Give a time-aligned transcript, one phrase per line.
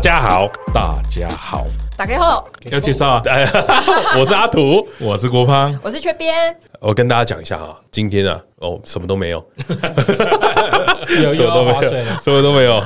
[0.00, 3.22] 家好，大家好，打开后要介绍啊！
[4.18, 6.34] 我是阿图，我是郭胖，我是缺边。
[6.78, 9.44] 我跟大家讲一下哈，今天啊，哦，什么都没有，
[11.22, 12.82] 有什么都没有，水什么都没有。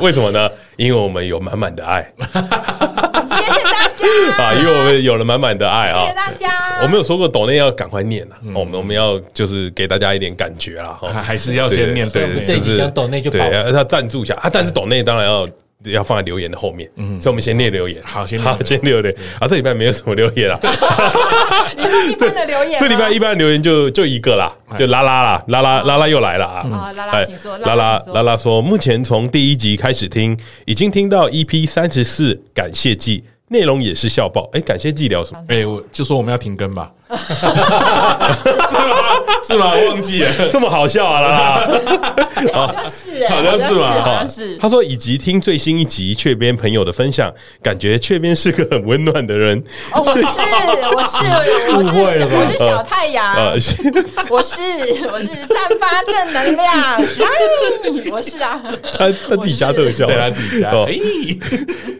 [0.00, 0.46] 为什么呢？
[0.76, 2.02] 因为我们有满满的爱。
[2.22, 4.06] 谢谢大家
[4.44, 4.52] 啊！
[4.52, 6.02] 因为我们有了满满的爱啊！
[6.02, 6.82] 谢谢大家。
[6.82, 8.36] 我们有说过，抖内要赶快念啊！
[8.54, 11.00] 我们我们要就是给大家一点感觉啊！
[11.24, 13.40] 还是要先念，对，就是讲抖内就对，
[13.72, 14.50] 要赞助一下啊！
[14.52, 15.48] 但是抖内当然要。
[15.84, 18.02] 要放在留言的后面，嗯，所以我们先念留言。
[18.04, 19.14] 好，先好，先留言。
[19.38, 20.58] 啊，这礼拜没有什么留言啊。
[21.76, 26.62] 你说一般的留言，这礼拜一般的留言就就一个啦，就拉拉啦，拉拉拉拉又来了啊。
[26.64, 27.56] 好，拉拉，请说。
[27.58, 33.24] 拉拉拉拉说，目前从第一集开始听，已经听到 EP 三十四，感谢祭。
[33.50, 35.42] 内容也是笑爆，哎，感谢祭聊什么？
[35.48, 38.96] 哎，我就说我们要停更吧，是吗？
[39.42, 39.72] 是吗？
[39.88, 41.68] 忘记了，这么好笑啊啦！
[42.52, 44.56] 好像是，好像是嘛，好像是。
[44.58, 47.32] 他说，以及听最新一集雀边朋友的分享，
[47.62, 49.58] 感觉雀边是个很温暖的人。
[49.92, 50.20] 哦，我是，
[50.94, 51.16] 我是，
[51.72, 53.34] 我是，我是小太阳。
[54.28, 54.60] 我是，
[55.10, 57.00] 我是散发正能量。
[58.10, 58.60] 我是啊，
[58.98, 60.70] 他他自己加特效，对他自己加。
[60.84, 60.98] 哎，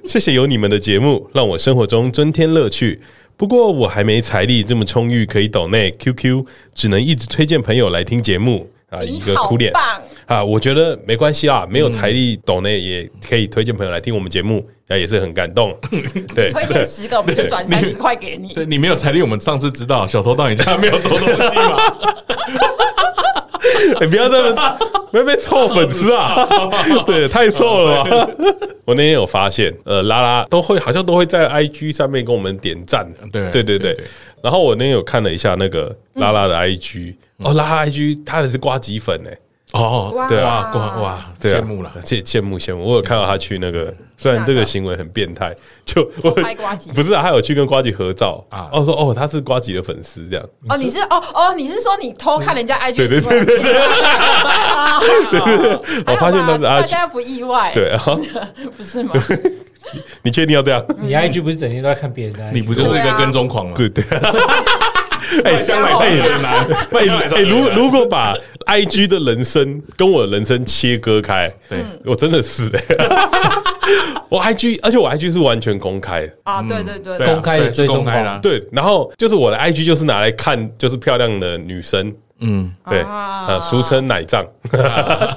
[0.05, 3.01] 谢谢有你们的节目，让我生活中增添乐趣。
[3.39, 6.45] 不过我还没财力这么充裕，可以抖内 QQ，
[6.75, 9.01] 只能一直推荐朋友来听节目啊。
[9.01, 9.73] 一个哭脸
[10.27, 15.73] 啊，我觉得没关系啦，没有财力抖内也可以推荐朋友来听我们节目，啊，也是很感动。
[16.35, 18.53] 对，推荐十个我们就转三十块给你。
[18.55, 21.79] 对，你没有财力，我们上次知道小偷到你家没有偷东西吗？
[24.01, 24.79] 你不要这么，
[25.11, 26.47] 不要被臭 粉丝啊！
[27.07, 28.29] 对，太臭了吧。
[28.85, 33.07] 我那天有发现，呃，拉拉都会好像都会在 IG 上面跟我们点赞。
[33.33, 33.97] 对，对，对，对。
[34.43, 39.37] 然后我那天有看了一下那个拉拉的 IG，哦，拉拉 IG 他的是瓜几粉哎。
[39.73, 42.83] 哦，对啊，哇，羡慕了，羡羡慕羡慕。
[42.85, 45.55] 我有看到他去那个，虽然这个行为很变态，
[45.85, 48.71] 就我拍呱吉，不是啊，他有去跟瓜吉合照啊。
[48.73, 50.47] 哦，说哦，他是瓜吉的粉丝这样。
[50.71, 52.97] 哦，你是哦哦，你是说你偷看人家 IG？
[52.97, 53.79] 对对对对对。
[56.07, 58.03] 我发现他是大家不意外，对啊，
[58.75, 59.13] 不是吗？
[60.23, 60.83] 你确定要这样？
[61.01, 62.51] 你 IG 不是整天都在看别人的？
[62.53, 63.73] 你不就是一个跟踪狂吗？
[63.77, 64.03] 对对。
[65.45, 66.67] 哎，香奶太难。
[66.93, 68.35] 哎，如如果把
[68.67, 71.79] I G 的人生跟我的人生切割开，对。
[72.05, 72.71] 我真的是。
[72.77, 72.83] 哎，
[74.29, 76.29] 我 I G，而且我 I G 是完全公开。
[76.45, 78.39] 啊，对对对，公开的最公开了。
[78.43, 84.45] 对，然后就是我的 I G 就是拿来看，就是漂亮的女生，嗯，对啊，俗称奶账，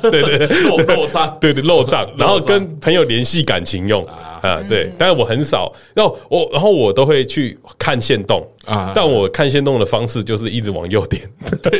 [0.02, 4.06] 对 对对，肉肉账，对对肉账，然后跟朋友联系感情用。
[4.42, 11.22] 啊，对，但是我很少，然后我，然后我都会去看线动啊，但我看线动的方式就是一直往右点，
[11.62, 11.80] 对，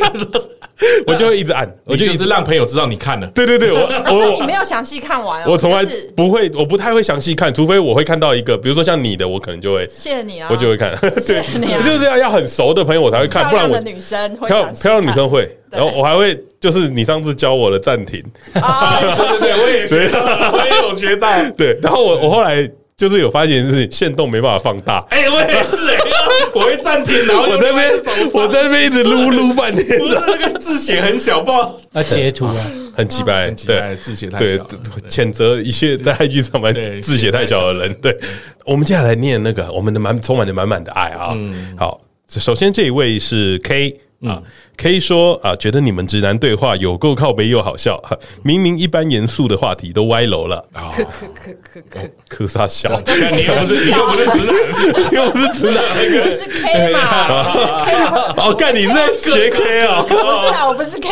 [1.06, 3.80] 我就会一直按，我就一直让朋友知道你看了，对对对，我
[4.12, 5.84] 我你没有详细看完，我从来
[6.16, 18.22] 不会，我不太会详细看，除非我会看到一个，比如说像你的，我可能就会，谢谢你啊，我就会看，谢谢你啊，就是要要很熟的朋友我才会看，不然我女生漂漂亮女生会，然后我还会就是你上次教我的暂停。
[18.54, 19.00] 啊，
[19.40, 20.20] 对对对，我也学到，
[20.52, 22.70] 我也有学到，对，然后我我后来。
[22.94, 25.98] 就是有发现是限动没办法放大，哎，我也是哎，
[26.54, 31.80] 我会暂停，然后我在那边，我在那边一直撸撸半天，不是那个字写很小，不好。
[31.94, 32.54] 啊，截图啊，
[32.94, 34.60] 很奇怪，对，字写太小，对，
[35.08, 37.94] 谴责一切在 IG 上面字写太小的人。
[37.94, 38.16] 对，
[38.64, 41.34] 我们接下来念那个我们的满充满着满满的爱啊，
[41.76, 43.98] 好，首先这一位是 K。
[44.24, 44.40] 啊，
[44.76, 48.02] 可以说啊，觉得你们直男对话有够靠背又好笑，
[48.42, 50.64] 明明一般严肃的话题都歪楼了。
[50.96, 52.90] 可可可可可可撒笑？
[53.06, 57.92] 你又不是你又不是直男，又不是直男，那个是 K 嘛？K
[58.42, 60.02] 哦，干你是在学 K 啊？
[60.02, 61.08] 不是啊，我不是 K，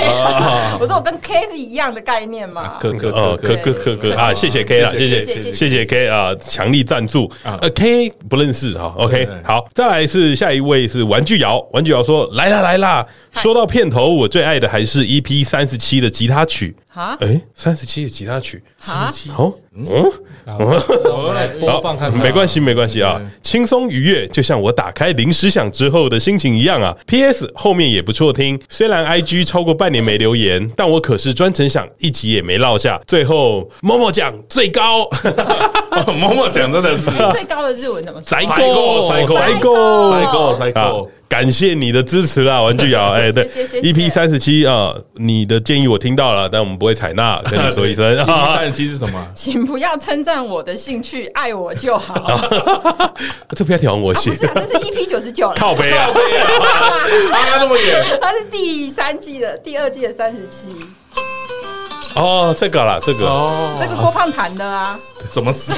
[0.80, 2.78] 我说我跟 K 是一样的概念嘛。
[2.80, 7.30] 可可哦，可可可可啊，谢谢 K 啦，谢谢谢谢 K 啊，强力赞助。
[7.44, 13.06] 呃，K 不认识哈，OK，好，再来是下一位是玩具瑶，玩具瑶说来啦来啦。
[13.32, 16.74] 说到到片头，我最爱的还是 EP 三十七的吉他曲。
[16.94, 17.16] 啊！
[17.20, 19.84] 哎，三十七的吉他曲，三十七，哦，嗯，
[20.58, 26.96] 我来播放看看，没关系，没关系啊，轻松愉悦，就像我打开临时响之后的心情一样啊。
[27.06, 33.00] PS 后面也不错听，虽然 IG 超过半年没留言，但我可是专程想一集也没落下。
[33.06, 35.08] 最后某某奖最高，
[36.20, 37.10] 某某奖真的是。
[37.32, 38.20] 最高的日文怎么？
[38.22, 41.08] 宰高，宰高，宰高，宰高，宰高。
[41.28, 48.16] 感谢你的支持啦，玩具瑶，哎，对，EP 三十七啊，你的建议我听到了，但我们不会采纳， 跟你说一声。
[48.56, 49.22] 三十七是什么？
[49.34, 52.40] 请不要称赞我的兴趣，爱我就好。
[53.54, 56.08] 这不要挑我写，不是，这是 EP 九十九了，靠北啊，
[57.28, 60.68] 差那么远，它是第三季的第二季的三十七。
[62.16, 64.98] 哦，这个啦，这个哦，这个郭胖弹的啊，
[65.30, 65.72] 怎么死？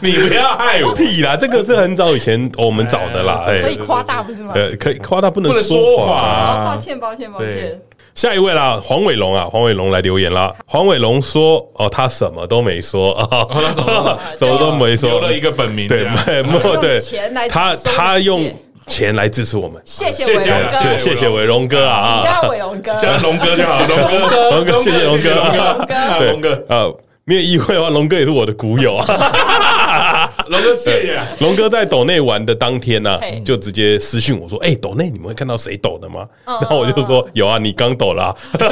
[0.00, 1.36] 你不要害我屁啦！
[1.36, 4.52] 这个是很早以前我们找的啦，可以夸大不是吗？
[4.56, 6.64] 呃，可以夸大，不能说谎。
[6.64, 7.80] 抱歉，抱歉，抱歉。
[8.14, 10.52] 下一位啦，黄伟龙啊，黄伟龙来留言啦。
[10.66, 13.12] 黄伟龙说：“哦，他什么都没说。
[13.14, 17.00] 啊，他什么 什么都没说，留了一个本名，对，没对，
[17.48, 18.44] 他他用。”
[18.88, 21.86] 钱来支持我们，谢谢伟龙哥，谢谢伟龙哥。
[21.86, 22.24] 啊！
[22.42, 25.86] 叫伟龙哥，叫龙哥就好， 龙哥，龙哥，谢谢龙哥，
[26.18, 26.50] 对，龙哥。
[26.68, 26.90] 啊，
[27.24, 29.06] 没有意外的话，龙哥也是我的股友啊。
[30.48, 38.34] 龙哥，谢谢龙哥在抖内玩的当天呢，就直接私信我说：“哎，抖内你们会看到谁抖的吗？” 然后我就说：“有啊，你刚抖了。”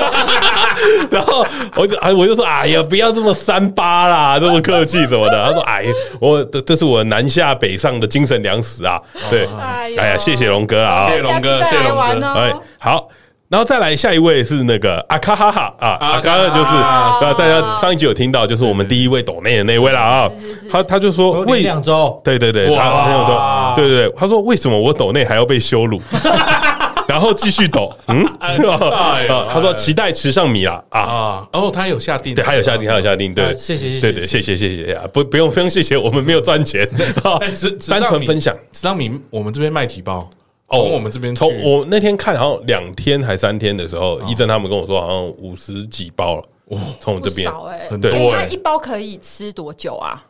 [1.11, 1.47] 然后
[1.77, 5.33] 我就啊，我就说：“哎呀，不要这么三八啦，这么客气什么的。
[5.47, 5.85] ”他说：“哎，
[6.21, 9.01] 我这是我南下北上的精神粮食啊。”
[9.31, 12.27] 对，哎呀，谢谢龙哥啊，谢谢龙哥，谢谢龙哥。
[12.35, 13.09] 哎，好。
[13.51, 20.31] 然后再来下一位是那个阿卡哈哈啊，阿卡哈就是啊，大家上一集有听到，就是我们第一位抖内的那位了啊。
[20.71, 26.01] 他他就说，为两周，对对对，他朋友都对对对，他说为什么我抖内还要被羞辱？
[27.09, 31.45] 然后继续抖，嗯， 他说期待池上米了啊。
[31.53, 34.57] 哦，他有下定，对，他有下定，他有下定，对，谢谢，对对，谢谢。
[34.57, 36.89] 谢谢，不不用不用谢谢，我们没有赚钱，
[37.91, 40.31] 单纯分享，池上米，我们这边卖提包。
[40.71, 46.43] 从我们这边，从我那天看，好像两天还三天的时候，一正他们跟我说，好像五十几包了。
[46.67, 48.47] 哇，从我这边少哎，很多哎。
[48.49, 50.25] 一包可以吃多久啊？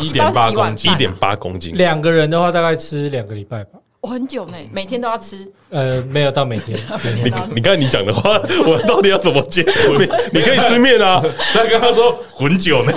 [0.00, 1.74] 一点八公斤，一点八公斤。
[1.74, 3.78] 两个人的话，大概吃两个礼拜吧。
[4.00, 5.46] 我很久呢，每天都要吃。
[5.68, 6.78] 呃，没有到每天。
[7.24, 9.62] 你你刚才你讲的话，我到底要怎么接？
[9.98, 11.22] 你你可以吃面啊。
[11.52, 12.92] 他刚刚说很久呢。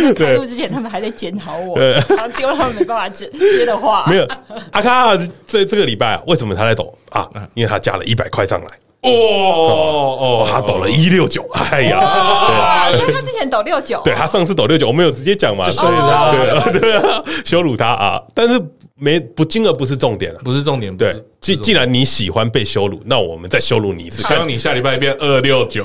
[0.00, 4.04] 刚开录之前，他们还在检讨我，然后丢了他们没办法接 接的话。
[4.08, 4.28] 没有
[4.72, 7.28] 阿卡，这这个礼拜啊，为什么他在抖啊？
[7.54, 8.66] 因为他加了一百块上来。
[9.02, 11.46] 哦哦，他抖了一六九。
[11.52, 16.32] 哎呀，对，所以他之前抖六九，对他上次抖六九，我没有直接讲嘛，所以他，
[16.70, 17.00] 对 对，
[17.44, 18.22] 羞辱他啊！
[18.32, 18.58] 但是
[18.94, 20.96] 没不金额不是重点了，不是重点。
[20.96, 25.84] 对，既既然你喜欢被羞辱，那我们再羞辱你一次，希望你下礼拜变二六九。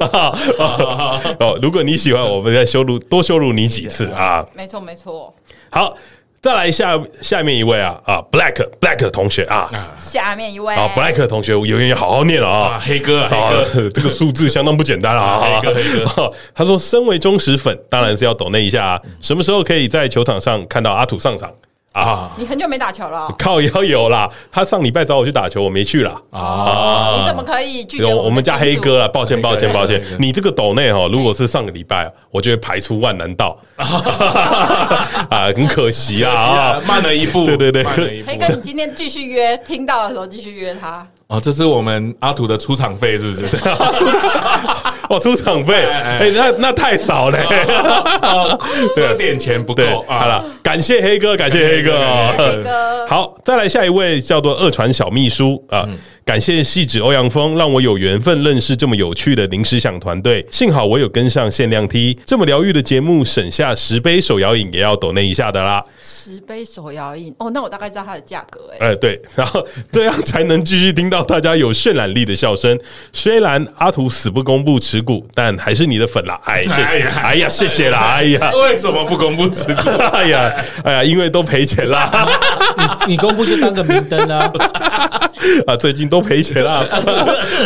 [1.38, 4.44] 哦，如果你喜欢，我们再羞辱多羞辱你几次啊！
[4.54, 5.32] 没错，没错。
[5.70, 5.94] 好，
[6.40, 10.74] 再来下下面一位啊啊，Black Black 的同学啊，下面一位。
[10.74, 21.50] 啊，Black 的同学，有人要好好念了啊，黑哥，黑哥，这个数字相当不简单啊，黑哥，黑哥， 他说，身为忠实粉，当然是要抖那一下啊，什么时候可以在球场上看到阿土上场？
[21.92, 22.30] 啊！
[22.36, 24.28] 你很久没打球了，靠腰有啦。
[24.52, 27.16] 他上礼拜找我去打球，我没去了啊！
[27.18, 29.08] 你怎么可以拒绝我们家黑哥了？
[29.08, 30.00] 抱歉，抱歉，抱歉。
[30.18, 37.46] 你这个抖内哈，如果是上个礼拜，我就会排除万难道 啊，很可惜啊，慢了一步。
[37.46, 41.04] 对对对，黑哥，你今天继续约，听到的时候继续约他。
[41.26, 43.46] 哦，这是我们阿土的出场费，是不是？
[45.10, 48.58] 我出场费，哎，那那太少了，
[48.94, 49.82] 这点钱不够。
[50.06, 51.92] 好了，感谢黑哥，感谢黑哥。
[52.38, 55.84] 黑哥，好，再来下一位，叫做二传小秘书啊。
[56.22, 60.46] 感谢细致欧阳锋，让我有缘分认识这么有趣的临时想团队。
[60.48, 65.84] 幸好我有跟上限量 T，这么疗愈的节目，省下十杯手摇饮也要抖那一下的啦。
[66.00, 68.90] 十杯手摇饮，哦，那我大概知道它的价格哎。
[68.90, 72.78] 哎，对，然后这样才能继续听到大家有渲染力的笑声。
[73.12, 76.40] 虽然阿图死不公布持股，但还是你的粉啦。
[76.44, 76.82] 哎，谢谢，
[77.22, 79.88] 哎呀，谢谢啦，哎呀，为什么不公布持股？
[80.12, 82.28] 哎呀，哎呀，因为都赔钱啦。
[83.06, 84.52] 你你公布就当个明灯啊。
[85.66, 86.84] 啊，最近都赔钱啦，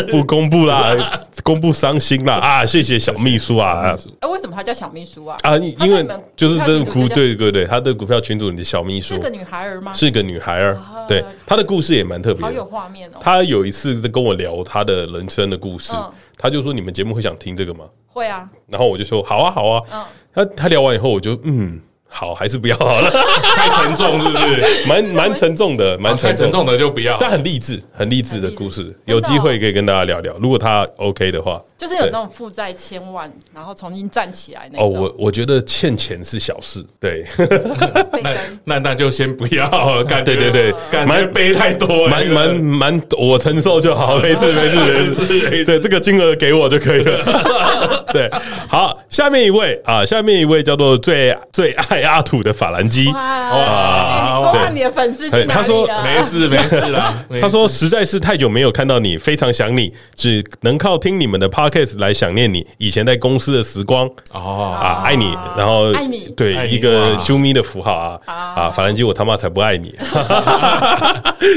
[0.09, 0.95] 不公布啦，
[1.43, 2.65] 公布伤心啦啊！
[2.65, 3.93] 谢谢小秘书啊！
[4.21, 5.37] 哎，为什么他叫小秘书啊？
[5.43, 6.03] 啊，因为
[6.37, 9.91] 就是真的哭，对对对，他的股票群组里的小秘书是个女孩儿吗？
[9.93, 13.17] 是个女孩儿，对，她的故事也蛮特别，好有画面哦。
[13.19, 15.91] 她有一次在跟我聊她的人生的故事，
[16.37, 18.49] 她就说：“你们节目会想听这个吗？”会啊。
[18.67, 20.03] 然后我就说：“好啊，好啊。”嗯。
[20.33, 21.79] 他他聊完以后，我就嗯。
[22.17, 23.11] 好，还是不要好了，
[23.57, 24.87] 太沉重是不是？
[24.87, 27.17] 蛮蛮沉重的，蛮沉沉重的就不要。
[27.19, 30.33] 但很励志，很励志的故事，有机会可以跟大家聊聊。
[30.39, 34.87] 如果他 OK 的话，就是有那种负债千万，然后重新站起来那种。
[34.87, 37.25] 哦，我我觉得欠钱是小事，对。
[38.23, 38.31] 那
[38.63, 39.67] 那那就先不要，
[40.05, 45.65] 干对对对，感觉背太多，蛮蛮蛮，我承受就好，没事没事没事。
[45.65, 48.05] 对，这个金额给我就可以了。
[48.13, 48.31] 对，
[48.69, 52.04] 好，下面一位啊，下面一位叫做最最爱。
[52.05, 53.07] 阿土的法兰基。
[53.11, 57.13] 哇，多让你的粉丝去他说没事没事啦。
[57.41, 64.09] 他说实在是太久没有看到你，非常想你，只能靠听你们的 podcast 来想念你以前在公司的时光。
[64.31, 69.95] 哦啊，爱你，然后爱你，对一个啾咪的符号啊啊，法兰基，我他妈才不爱你。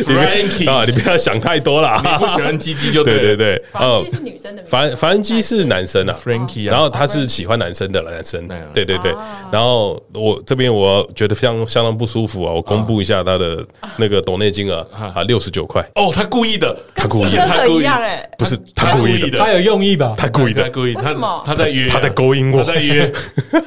[0.04, 2.00] Frankie 啊，你不要想太多了。
[2.02, 3.62] 你不喜欢鸡鸡就对对对。
[3.72, 9.14] 哦，是女生的，法法兰基是男生啊，Frankie 啊，然后他是喜欢男生的男生，对对对。
[9.50, 13.64] 然后我这边我觉得非常相当不舒服啊，我公布一下他的
[13.96, 15.82] 那个抖内金额啊，六十九块。
[15.94, 20.12] 哦，他故意的，他故意的，他故意的，不是他故意的，他有用意吧？
[20.16, 23.12] 他故意的，故意，他他在约，他在勾引我，在约，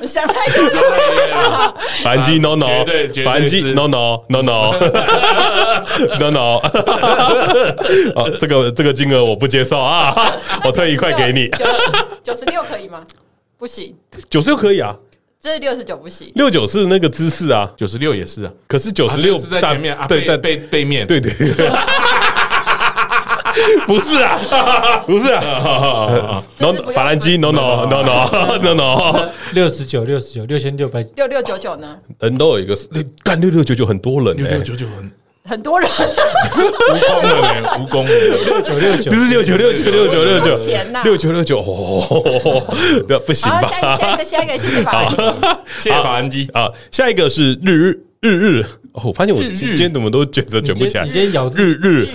[0.06, 1.74] 想太多了。
[2.03, 4.72] 法兰基 no no，对，反击 no no no no
[6.20, 6.62] no no。
[8.15, 10.15] 哦，这个这个金额我不接受啊，
[10.63, 11.50] 我退一块给你。
[12.24, 13.01] 九十六可以吗？
[13.58, 13.96] 不行，
[14.30, 14.96] 九十六可以啊。
[15.41, 18.53] 这是六十九不行，六九是那个姿势啊，九十六也是啊。
[18.67, 21.31] 可是九十六是在前面啊，对，在背背面，对对。
[23.88, 24.39] 不是啊，
[25.05, 26.41] 不是啊。
[26.60, 29.29] no 法兰基，no no no no no no。
[29.53, 31.98] 六十九，六十九，六千六百，六六九九呢？
[32.19, 32.77] 人都有一个，
[33.24, 35.12] 干六六九九很多人，六六九九很。
[35.43, 36.69] 很多人，无
[37.00, 38.12] 功的嘞，无功的。
[38.45, 43.67] 六九六九，不是六九六九六九六九，钱呐，六九六九，哦，不行吧？
[43.67, 45.17] 下一个，下一个，谢谢法兰基，
[45.79, 46.50] 谢谢法兰基。
[46.53, 48.65] 啊，下一个是日日日日。
[48.93, 51.05] 哦，我发现我今天怎么都卷着卷不起来。
[51.05, 52.10] 你今天咬日日，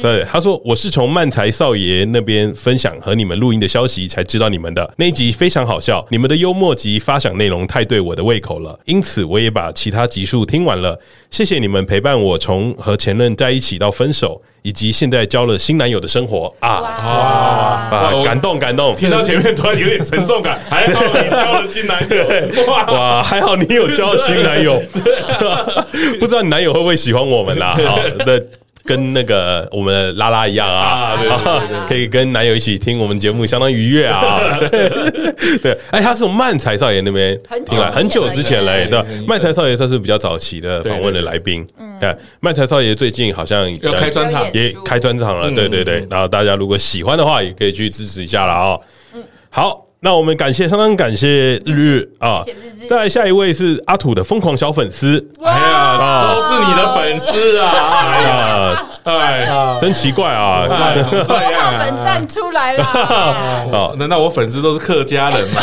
[0.00, 4.94] 对，他说我是从漫才少爷那边分享和你们录音的消息才知道你们的。
[4.96, 10.98] 那一集非常好笑，你们的幽默及发想内容太对我的胃口了，因此我也把其他集数听完了。
[11.30, 18.10] 谢谢你们陪伴我从和前任在一起到分手，以及现在交了新男友的生活啊啊！
[18.24, 24.80] 感动感动，听到前面突然有点沉重感，还好你交了新男友， 哇，还好你有交新男友。
[26.18, 27.76] 不知道你男友会不会喜欢我们啦？
[27.84, 28.40] 好， 那
[28.84, 31.16] 跟那个我们的拉拉一样啊，
[31.88, 34.38] 可以跟男友一起听我们节目，相当愉悦啊。
[35.62, 39.04] 对，哎，他是从漫才少爷那边听来，很久之前来的。
[39.26, 41.66] 漫才少爷算是比较早期的访问的来宾。
[41.98, 45.50] 对，漫才少爷最近好像要开专场，也开专场了。
[45.50, 48.78] 对对对，然后大家如果喜欢的话，也可以去支持一下了啊。
[49.50, 49.83] 好。
[50.04, 52.42] 那我们感谢，相当感谢日日啊！
[52.86, 57.72] 再来下一位是阿土的疯狂小粉丝，哎呀，都是你的粉丝啊！
[59.04, 60.66] 哎呀，哎，真奇怪啊！
[60.68, 62.84] 这样，粉站出来了。
[63.72, 65.62] 哦，难道我粉丝都是客家人吗？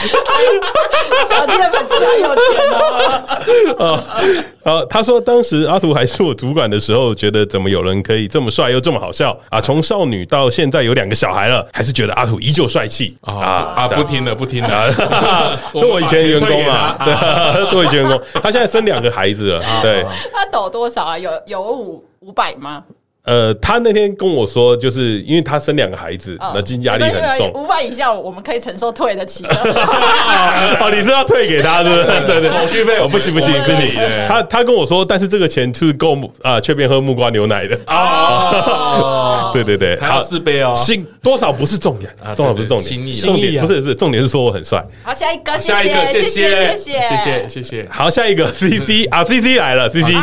[1.28, 4.02] 小弟的粉丝很有钱哦。
[4.62, 9.60] 呃，他说当时阿土还是我主管的时候，觉得怎么有人可以这么帅又这么好笑啊？
[9.60, 13.88] 从少女到现在有两个小孩了，还是觉得阿土依旧帅气啊啊！
[13.88, 14.92] 不听了不听了，
[15.72, 20.04] 做我以前员工啊，对，做我以前员工，他现在生两个孩子了，对。
[20.32, 21.18] 他抖多少啊？
[21.18, 22.84] 有有五五百吗？
[23.24, 29.44] 呃，他那天跟我说，就是因为他生两个孩子，那经济压力很重，五百以下我们可以承受，退得起。
[29.46, 32.04] 哦，你是要退给他，是不是？
[32.26, 33.92] 对对，手续费哦，不行不行不行。
[34.26, 39.49] 他他跟我说，但是这个钱是够啊，却变喝木瓜牛奶的啊。
[39.52, 44.84] 对对对，还有四杯哦，心多少不是重点，多少不是重点，重点不是是重点是说我很帅。
[45.02, 47.88] 好，下一个，下一个，谢谢谢谢谢谢谢谢。
[47.90, 50.14] 好，下一个 C C 啊，C C 来了，C C，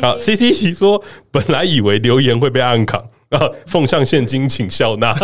[0.00, 1.02] 好，C C 说。
[1.34, 3.02] 本来以为留言会被暗杠，
[3.66, 5.14] 奉上现金请笑纳。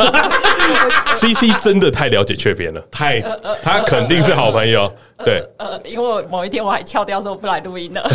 [1.14, 3.20] C C 真的太了解雀边了，太
[3.62, 4.90] 他肯定是好朋友。
[5.22, 8.10] 对，呃，因为某一天我还翘掉说不来录音了。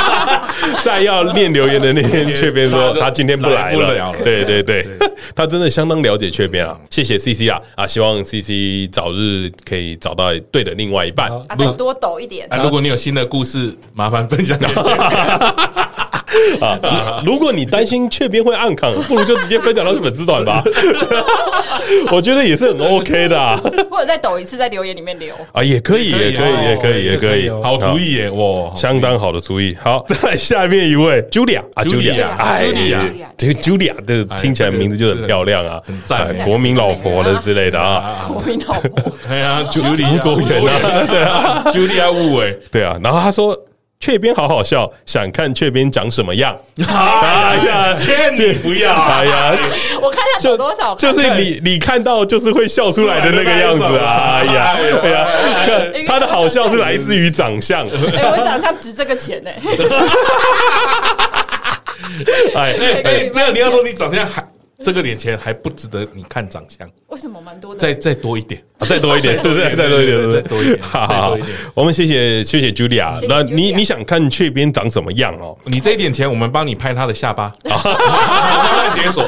[0.82, 4.14] 在要念留言的那天，雀边说 他今天不来了。
[4.24, 4.86] 对对对，
[5.36, 6.78] 他真的相当了解雀边啊！
[6.88, 7.86] 谢谢 C C 啊啊！
[7.86, 12.48] 希望 C C 早日可以找到对的另外一半，再多抖一点。
[12.62, 14.74] 如果你有新的故事，麻烦分享给雀
[16.60, 17.22] 啊！
[17.24, 20.62] 如果你担心雀边会暗抗，不如就直接分享到粉丝团吧。
[22.10, 23.56] 我觉得也是很 OK 的，
[23.90, 28.30] 或者再抖一次，在留言里面留啊，也可以，也可以，也可以，也可以，好主意耶！
[28.30, 29.76] 哇，相当好的主意。
[29.82, 33.00] 好，再来下面一位 Julia 啊，Julia，哎呀，
[33.36, 43.56] 这个 Julia 这个听起来名字就很漂亮啊，很赞，国民老婆的之类的啊， 国民老婆，哎呀，Julia 吴卓源啊， 对啊，Julia 误会，对啊，然后他说。
[44.00, 46.56] 雀边好好笑，想看雀边长什么样？
[46.88, 48.90] 哎呀，劝你不要！
[48.96, 49.58] 哎呀，
[50.00, 54.40] 我看一下有多少，就是你你看到就是会笑出来的那个样子啊！
[54.40, 55.28] 哎呀，对呀，
[55.66, 57.86] 就他的好笑是来自于长相。
[57.88, 59.50] 哎，我长相值这个钱呢。
[62.54, 64.42] 哎哎，不要你要说你长相还。
[64.82, 66.88] 这个脸钱还不值得你看长相。
[67.08, 67.78] 为什么蛮多的？
[67.80, 69.76] 再再多一点， 再多一点，对不对？
[69.76, 71.38] 再多一点，再多一点，好好好。
[71.74, 73.18] 我们谢谢谢谢 Julia。
[73.28, 75.56] 那你你想看雀边长什么样哦？
[75.64, 77.76] 你这一点钱，我们帮你拍他的下巴， 慢
[78.76, 79.24] 慢解锁。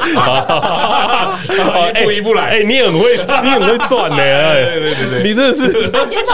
[1.99, 2.43] 一步一步来。
[2.51, 4.17] 哎，你很会，你很会赚呢。
[4.17, 5.87] 对对对对，你真的是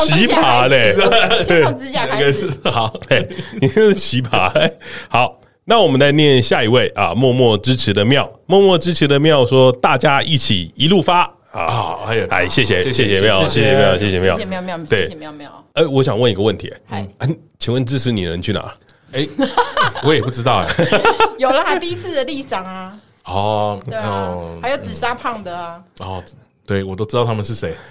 [0.06, 0.96] 奇葩嘞。
[1.46, 2.50] 先从指甲开始。
[2.64, 3.26] 好，哎，
[3.60, 4.72] 你真是奇葩。
[5.10, 5.40] 好。
[5.70, 11.96] 那我们来念下一位啊，默默支持的妙，默默支持的妙说，大家一起一路发啊！
[12.08, 15.64] 哎呀，哎，谢谢谢谢妙，谢谢妙，谢谢妙，谢谢妙妙，对，谢谢妙妙。
[15.74, 17.08] 哎，我想问一个问题，哎，
[17.60, 18.74] 请问支持你的人去哪？
[19.12, 19.28] 哎，
[20.02, 20.68] 我也不知道哎。
[21.38, 22.98] 有了，还第一次的立赏啊！
[23.26, 24.34] 哦，对啊，
[24.64, 25.80] 还有紫砂胖的啊！
[26.00, 26.24] 哦，
[26.66, 27.76] 对，我都知道他们是谁。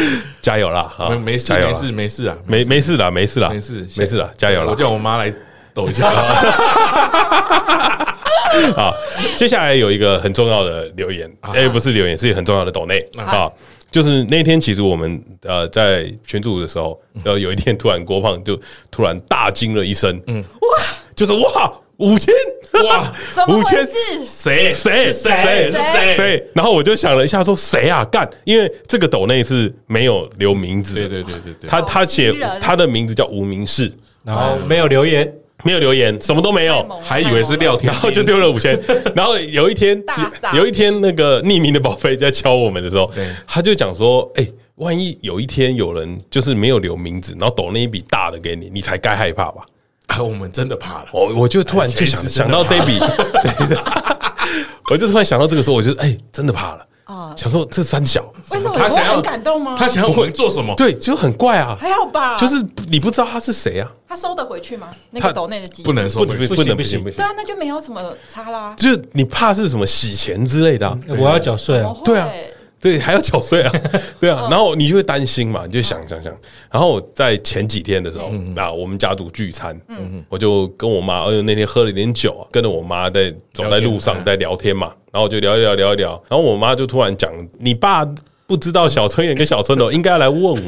[0.40, 0.92] 加油啦！
[1.10, 2.96] 没没事没事没事啊，没没事。
[2.96, 4.68] 啦，没事啦，没事没事啦，加油啦！
[4.70, 5.32] 我叫我妈来。
[5.74, 6.08] 抖一下，
[8.74, 8.94] 好，
[9.36, 13.04] 接下来有一个很重要的留言，哎，不是留言，是很重要的抖内。
[13.18, 13.46] 啊，
[13.90, 18.58] 就是那天其实我们呃在群组的时候，呃有一天突然郭胖就
[18.90, 20.68] 突然大惊了一声，嗯，哇，
[21.14, 22.34] 就是哇五千。
[22.88, 23.12] 哇
[23.48, 23.86] 五千。
[24.24, 24.72] 谁？
[24.72, 25.10] 谁？
[25.10, 25.70] 谁？
[25.70, 26.14] 谁？
[26.16, 28.04] 谁，然后我就想了一下说谁啊？
[28.06, 33.92] 干，因为这个抖内是没有留名字，对对对对对，他他写他的名字叫无名氏，
[34.24, 35.32] 然后没有留言。
[35.64, 38.78] 没有留言，什么都没有，还以为是廖天，然后就丢了五千。
[39.16, 40.00] 然后有一天，
[40.52, 43.10] 有一天那个匿名的宝贝在敲我们的时候，
[43.48, 49.64] 他就讲说：“哎，万一有一天有人就是没有留名字，然后抖那一笔大的给你，你才该害怕吧？”
[50.06, 51.06] 啊，我们真的怕了。
[51.12, 52.98] 我我就突然就想想到这一笔，
[54.90, 56.86] 我就突然想到这个时候，我就哎，真的怕了。
[57.04, 57.32] 啊！
[57.36, 58.20] 想说这三小，
[58.50, 59.76] 为什么他想要很感动吗？
[59.78, 60.74] 他想要我们做什么？
[60.76, 61.76] 对，就很怪啊。
[61.80, 63.88] 还好吧，就是你不知道他是谁啊。
[64.08, 64.88] 他收得回去吗？
[65.10, 67.04] 那个抖内的机不能收，不能不行不行。
[67.04, 68.74] 对啊，那就没有什么差啦。
[68.76, 71.94] 就是你怕是什么洗钱之类的，我要缴税啊。
[72.04, 72.28] 对啊，
[72.86, 73.72] 对，还要缴税啊。
[74.20, 76.32] 对啊，然后你就会担心嘛，你就想想想。
[76.70, 84.92] 然后在前几天的时候，那，我们家族聚餐，嗯，我就跟我妈，哎呦，那天喝了点酒，跟着我妈在走在路上在聊天嘛。
[85.10, 86.10] 然后我就聊一聊，聊一聊。
[86.28, 87.28] 然后我妈就突然讲
[87.58, 88.06] ：“你爸
[88.46, 90.60] 不知道小春妍跟小春斗 应该要来问我，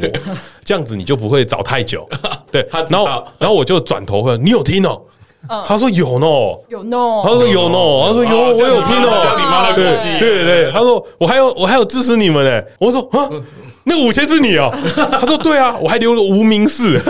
[0.64, 2.08] 这样子你就不会找太久。”
[2.50, 3.06] 对，然后
[3.38, 5.00] 然后我就转头问：“你有听哦？”
[5.66, 6.26] 他说：“有呢，
[6.68, 13.28] 有呢。”他说：“有呢。”他说：“有，我有听哦。”你妈的对对对，他说：“我还有我还有支持你们呢。”我说：“啊，
[13.84, 14.70] 那五千是你哦？”
[15.12, 17.00] 他说：“对啊，我还留了无名氏。”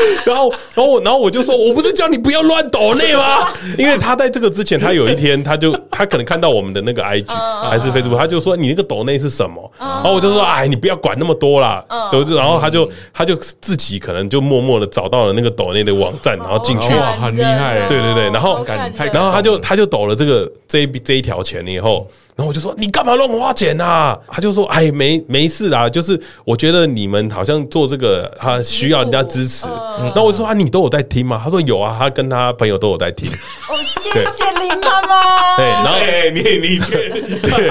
[0.26, 3.48] 然后，然后我，然后我就说，我不是叫你不要乱抖内吗？
[3.78, 7.26] 因为他在这个之前，他有一天，他就他可能看到我们的那个 IG
[7.68, 9.70] 还是 Facebook，他就说你那个抖内是什么？
[9.78, 11.84] 然后我就说，哎，你不要管那么多啦。
[12.10, 18.24] 就然后他就他就自己可能就默默的找到了那个抖内的网站，然后进去，哇，很厉害，对对对。
[18.30, 18.64] 然后，
[19.12, 22.06] 然后他就他就抖了这个这一这一条钱以后。
[22.38, 24.16] 然后我就说，你干嘛乱花钱呐？
[24.28, 29.66] 他就说，哎，没没事啦，就是我觉得你们好像做这个，他需要人家支持。
[29.66, 31.40] 然后我就说啊，你都有在听吗？
[31.42, 33.28] 他说有啊，他跟他朋友都有在听。
[33.28, 35.18] 哦，谢谢林妈妈。
[35.58, 35.98] 对，然后
[36.32, 36.92] 你你去，
[37.42, 37.66] 对，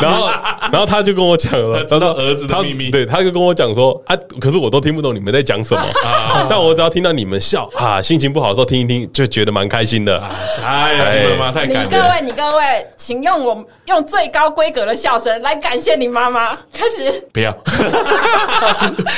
[0.00, 0.28] 然后
[0.70, 2.92] 然后他就跟我讲了， 他道儿子的秘密。
[2.92, 10.22] 对，他就跟我讲说啊，可是我都听不懂你们在讲什么啊，但我只要听到你们笑啊，心情不好的时候听一听，就觉得蛮开心的。
[10.62, 11.90] 哎呀，林妈妈太感人了。
[11.90, 14.04] 你各位，你各位，请用我用。
[14.04, 16.54] 最高规格的笑声来感谢你妈妈。
[16.72, 17.56] 开始，不要，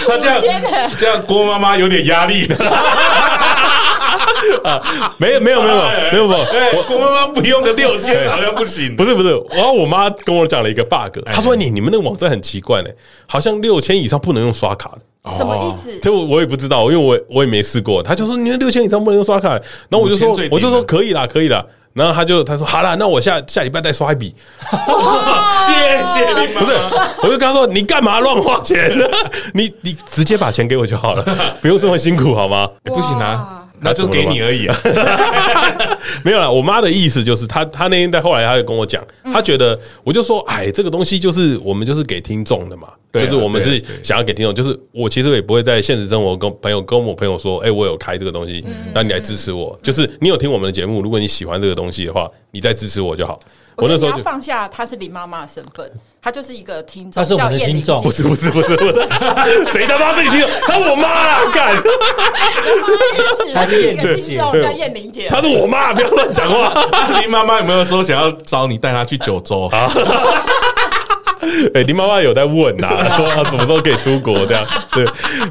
[0.08, 0.60] 那这样
[0.96, 2.46] 这样郭妈妈有点压力
[4.62, 5.14] 啊！
[5.18, 5.74] 没有没有没有
[6.12, 6.36] 没有没
[6.76, 8.94] 有，郭妈妈不用个六千 好像不行。
[8.96, 12.90] 不是不是，然后我妈跟我讲了一个 bug，她说你你们那个网站很奇怪呢，
[13.26, 14.90] 好像六千以上不能用刷卡
[15.24, 15.98] 的，什么意思？
[16.00, 18.02] 就我也不知道，因为我我也没试过。
[18.02, 19.50] 他就说你们六千以上不能用刷卡，
[19.88, 21.64] 然后我就说我就说可以啦可以啦。
[21.96, 24.34] 然后他就他说好了，那我下下礼拜再刷一笔。
[25.66, 26.62] 谢谢你们。
[26.62, 26.76] 不是，
[27.22, 29.06] 我就跟他说你干嘛乱花钱呢？
[29.54, 31.24] 你你直接把钱给我就好了，
[31.62, 32.68] 不用这么辛苦好吗？
[32.84, 33.65] 不行啊。
[33.80, 34.76] 那就给你而已啊，
[36.24, 36.50] 没有啦。
[36.50, 53.38] 我妈的意思就是，她她那天在后来，她就跟我讲，她觉得我就说，哎，这个东西就是我们就是给听众的嘛，就是我们是想要给听众，就是我其实也不会在现实生活跟朋友跟我朋友说，哎，我有开这个东西，那你来支持我，就是你有听我们的节目，如果你喜欢这个东西的话，你再支持我就好。
[53.76, 55.90] 我那时候就放下她是林妈妈的身份，
[56.26, 58.92] 他就是一个听众，他是我们的听众，不是不是不是不是，
[59.70, 60.50] 谁他妈是你听众？
[60.66, 61.44] 他是我妈啊！
[61.54, 61.76] 干，
[63.54, 66.74] 他是一个听众叫燕玲姐，他是我妈，不要乱讲话。
[67.20, 69.88] 林妈妈有没有说想要找你带她去九州啊？
[71.74, 74.66] 哎，林妈妈有在问呐，说他什么时候可以出国这样？
[74.92, 75.04] 对，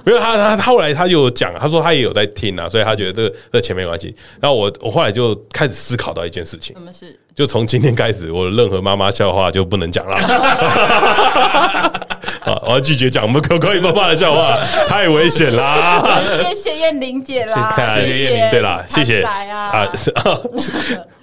[0.03, 4.15] 没有他他后来他有讲，他说他也有在听啊，所以他觉得这个这钱没关系。
[4.39, 7.17] 然后我我后来就开始思考到一件事情，什么事？
[7.35, 10.15] 就从今天开始，我任何妈妈笑话就不能讲了。
[12.45, 16.21] 啊，我要拒绝讲我们可可以妈妈的笑话，太危险啦！
[16.39, 19.87] 谢谢燕玲姐啦，谢谢，对啦，谢谢啊。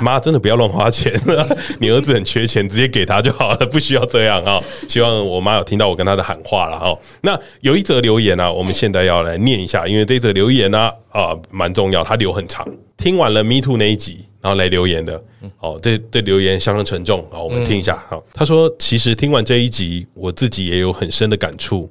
[0.00, 1.12] 妈，真的不要乱花钱，
[1.78, 4.58] 你儿子很缺钱，直接给他就好了，不需要这样啊！
[4.88, 6.98] 希望我妈有听到我跟她的喊话了哈。
[7.20, 12.66] 那有一则留言啊，我们现在要来念一下，因为这则留言呢啊蛮重要，它留很长。
[12.96, 15.22] 听完了 Me Too 那一集，然后来留言的，
[15.60, 18.18] 哦，这这留言相当沉重啊，我们听一下哈。
[18.32, 21.90] 他说：“其实听完这一集，我自己也有很深的感触，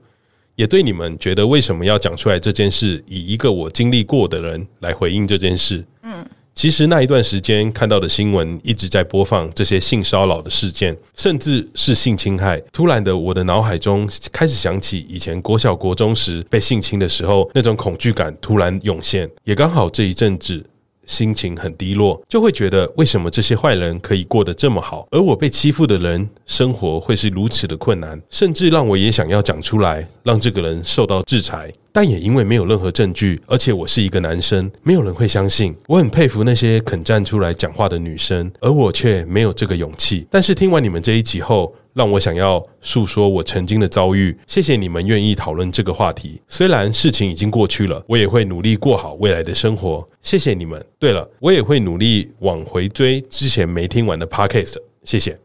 [0.55, 6.25] 也对你们觉得为什么要讲出来这件事，以一个我经历过的人来回应这件事。”嗯。
[6.55, 12.57] 其实那一段时间看到的新闻一直在播放这些性骚扰的事件，甚至是性侵害。
[12.71, 19.29] 突然的，我的脑海中开始想起以前国小国中时被性侵的时候，那种恐惧感突然涌现。
[19.43, 20.65] 也刚好这一阵子。
[21.05, 31.71] 心情很低落，就会觉得为什么这些坏人可以过得这么好，而我被欺负的人生活会是如此的困难，甚至让我也想要讲出来，让这个人受到制裁。
[31.91, 35.73] 但也因为没有任何证据，而且我是一个男生，没有人会相信。
[35.87, 40.27] 我很佩服那些肯站出来讲话的女生，而我却没有这个勇气。
[40.29, 44.37] 但是听完你们这一集后，让我想要诉说我曾经的遭遇。
[44.45, 46.39] 谢谢你们愿意讨论这个话题。
[46.47, 50.07] 虽然事情已经过去了，我也会努力过好未来的生活。
[50.21, 50.85] 谢谢你们。
[50.99, 54.75] 对了，我也会努力往回追之前没听完的 podcast。
[55.03, 55.44] 谢谢。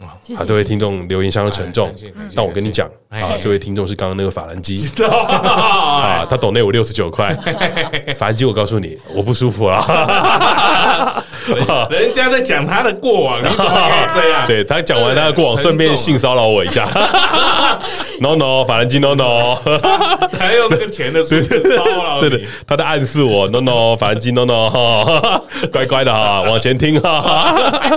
[0.00, 0.16] 啊。
[0.36, 1.94] 啊，这位听众留言相当沉重，
[2.34, 7.34] 但我跟你讲啊，这位听众是刚刚那个法兰基 啊，他懂那我六十九块，
[8.16, 11.24] 法兰基，我告诉你，我不舒服啊。
[11.90, 14.46] 人家在讲他的过往，你怎么可以这样？
[14.48, 16.88] 对，他讲完他的过往，顺便性骚扰我一下。
[18.20, 19.54] No no，法兰基 No no，
[20.36, 22.18] 还用那个钱的事情骚扰？
[22.20, 27.96] 对对，他在暗示我 No no，法兰基 No no，哈，乖乖的哈，往前听哈。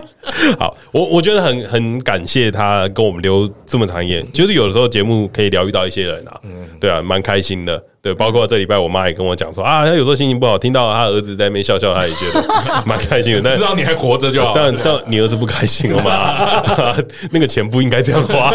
[0.60, 6.40] 好，我我觉得很很感谢他跟我们留这么长眼，就是有的时候节目可以疗愈到一些人啊，
[6.80, 7.82] 对啊，蛮开心的。
[8.02, 12.42] 对，包括这礼拜我妈也跟我讲说啊，她有时候心情不好，听到她儿子在那边笑笑，她也觉得
[12.88, 13.42] 蛮开心的。
[13.44, 14.54] 但知道你还活着就好。
[14.56, 16.96] 但但你儿子不开心了吗？
[17.32, 18.54] 那个钱不应该这样花，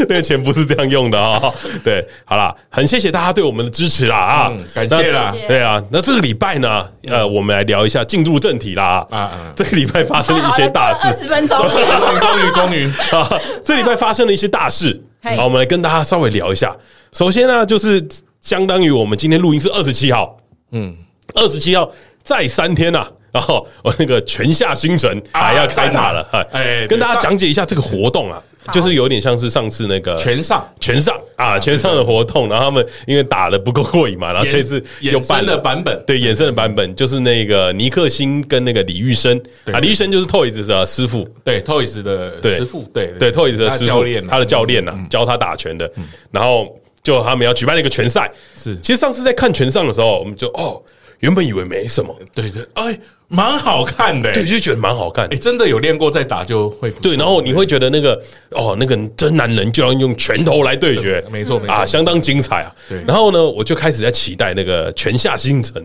[0.08, 1.52] 那个钱不是这样用的啊。
[1.84, 5.34] 对，好了，很谢谢大家对我们的支持啦啊，感谢啦。
[5.48, 9.06] 对啊，那这个礼拜呢，呃，我们来聊一下，进入正题啦。
[9.10, 9.32] 啊。
[9.56, 15.00] 这个礼拜发生了一些大事，二十分钟，终于终于啊，这礼拜发生了一些大事，
[15.36, 16.74] 好，我们来跟大家稍微聊一下。
[17.12, 18.06] 首先呢，就是
[18.40, 20.36] 相当于我们今天录音是二十七号，
[20.72, 20.96] 嗯，
[21.34, 21.90] 二十七号
[22.22, 30.62] 再三天呐，然后我那个泉下星辰还要开打了，哎，跟大家讲解一下这个活动啊，就是有点像是上次那个全上。
[30.78, 39.40] 全上啊全上的活动，然后他们因为打的不够过瘾嘛，然后这次有搬了版本，对，衍生的版本就是那个尼克星跟那个李玉生。
[39.72, 45.90] 啊，李玉生就是 Toys 的师傅，对，Toys 的师傅，对对，Toys 的师傅，他的教练呐，教他打拳的，
[46.30, 46.76] 然后。
[47.04, 48.78] 就他们要举办那个拳赛，是。
[48.78, 50.80] 其实上次在看拳上的时候，我们就哦，
[51.22, 55.26] 原本以为没什么，对对，哎，蛮好看的，对，就觉得蛮好看。
[55.26, 56.90] 哎，真的有练过再打就会。
[57.02, 62.74] 对，然后你会觉得那个哦，那个真男人就要用拳头来对决，没错，啊，相当精彩啊。
[62.88, 63.02] 对。
[63.06, 65.82] 然后呢，我就开始在期待那个拳下星辰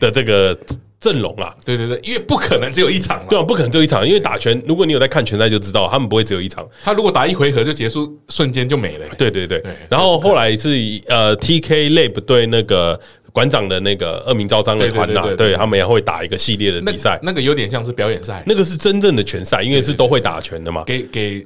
[0.00, 0.58] 的这个。
[0.98, 9.06] 阵容啊，对对对，因为不可能只有一场嘛，对啊，不可能只有一场，因为打拳，如果你有在看拳赛就知道，他们不会只有一场，他如果打一回合就结束，瞬间就没了。
[9.18, 10.70] 对对对，然后后来是
[11.06, 12.98] 呃，TK Lab 对那个
[13.36, 21.44] 馆长的那个恶名昭彰的团呐，对他们也会打一个系列的比赛，那个有点像是表演赛，那个是真正的拳赛，因为是都会打拳的嘛，给给。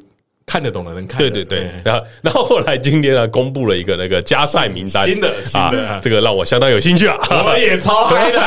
[0.51, 8.41] 看得懂的人看，对对对，然后然后后来今天呢，公布了一个那个加赛名单，新的新的，这个让我相当有兴趣啊，我也超嗨的，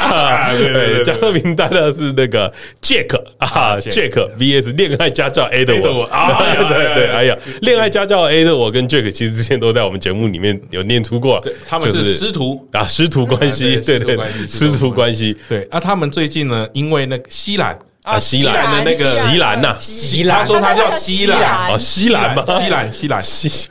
[0.73, 6.03] 对加赛名单呢是那个 Jack 啊，Jack VS 恋爱家教 A 的我。
[6.11, 6.37] 啊，
[6.67, 12.67] 对对，哎呀，恋爱家教 A 的我跟 Jack 其实之前都在我们节目里面有念出过，他们是师徒。
[12.73, 17.79] 啊，师徒关系， 对对，师徒关系，对，那他们最近呢，因为那个西兰。
[18.03, 23.67] 啊，西兰的那个西兰呐，西兰，他说他叫西兰，哦，西兰嘛，西兰，西兰，西，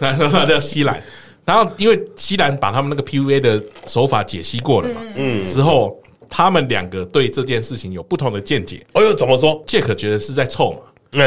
[0.00, 1.02] 他说他叫西兰。
[1.44, 8.86] 然后因为西兰把他们那个 PUA 的手法解析过了嘛，嗯，之后他们两个对这件事情有不同的见解。
[8.94, 10.78] 哎呦，怎么说？Jack 觉得是在凑嘛，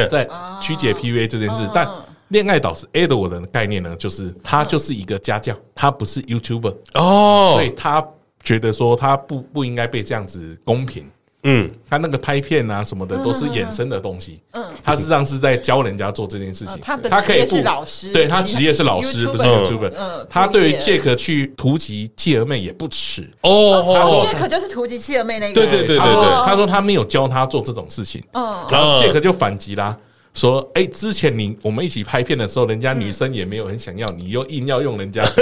[0.10, 0.28] 在
[0.62, 1.70] 曲解 PUA 这件事。
[1.74, 1.88] 但
[2.30, 8.04] 恋爱导师 Edward 的概念呢，就是他就是一个家教，他不是 YouTuber 哦，所以他
[8.42, 11.06] 觉得说他不不应该被这样子公平。
[11.44, 14.40] 嗯，他那个拍片啊什么的都是衍生的东西。
[14.52, 16.78] 嗯，他实际上是在教人家做这件事情。
[16.82, 19.92] 他的职业是老师，对他职业是老师，不是 YouTuber。
[19.96, 23.30] 嗯，他对于 Jack 去突击契儿妹也不耻。
[23.42, 25.54] 哦，他说 Jack 就是突击契儿妹那个。
[25.54, 28.22] 对对对对对，他说他没有教他做这种事情。
[28.34, 29.96] 嗯，然后 Jack 就反击啦。
[30.34, 35.42] 说，哎，之前你我们一起拍片的时候，人家女生也没有很想要，你又硬要用人家，撕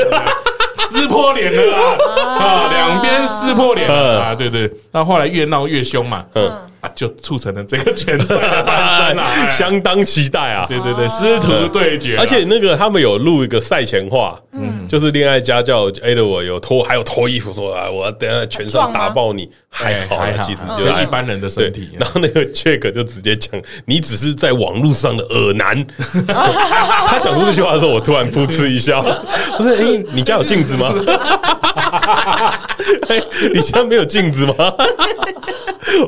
[1.15, 1.77] 破脸了
[2.27, 2.67] 啊！
[2.69, 4.35] 两边撕破脸啊！
[4.35, 6.51] 对对，那后来越闹越凶嘛，嗯。
[6.95, 10.65] 就促成了这个拳赛的诞生啊， 相当期待啊！
[10.67, 21.89] 对对对，师徒对决，而且那个他们有录一个赛前话，嗯，就是恋爱家教 Edward 有脱还有脱衣服说啊，我等下拳上打爆你，还好，其实就一般人的身体。
[21.99, 25.85] 然后那个 Jack 就直接讲，你只是在网络上的恶男。
[27.07, 29.01] 他讲出这句话的时候，我突然噗嗤一笑，
[29.57, 30.93] 不是，哎，你家有镜子吗？
[33.09, 33.21] 哎，
[33.53, 34.53] 你家没有镜子吗？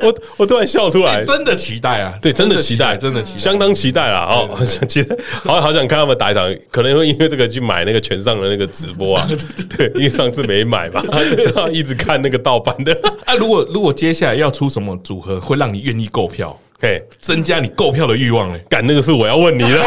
[0.01, 2.13] 我我突然笑出来，真的期待啊！
[2.21, 4.27] 对，真的期待，真的期待，相当期待啦。
[4.29, 4.49] 哦，
[4.87, 9.27] 期待，好好想看他们打一场，可能会因为这个去买那个全上的那个直播啊。
[9.77, 12.91] 对，因为上次没买嘛，然后一直看那个盗版的。
[13.25, 18.61] 啊，如果如果接下来要出什么组合，会让你愿意购票，嘿，增加你购票的欲望嘞？
[18.69, 19.79] 敢，那个是我要问你的，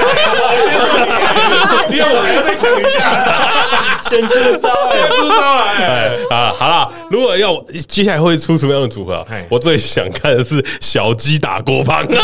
[2.01, 6.91] 因为我还要再想一下， 先出招，出招来，啊，好了。
[7.11, 9.27] 如果要接下来会出什么样的组合？
[9.49, 12.07] 我最想看的是小鸡打郭胖。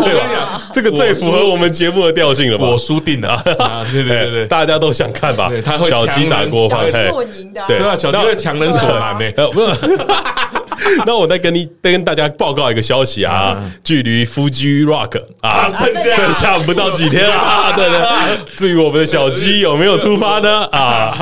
[0.00, 0.60] 对吧？
[0.74, 2.66] 这个最符合我们节目的调性了吧？
[2.66, 3.40] 我输定了。
[3.90, 5.50] 对对对对，大家都想看吧？
[5.64, 7.10] 他会小鸡打郭胖，对
[7.80, 7.96] 吧？
[7.96, 9.32] 小鸡会强人所难呢。
[9.52, 9.70] 不是。
[11.06, 17.72] 那我再跟你再跟大家报告一个消息啊，距离 Fuji Rock 啊剩下不到几天啊。
[17.76, 18.00] 对对。
[18.56, 20.64] 至于我们的小鸡有没有出发呢？
[20.72, 21.16] 啊，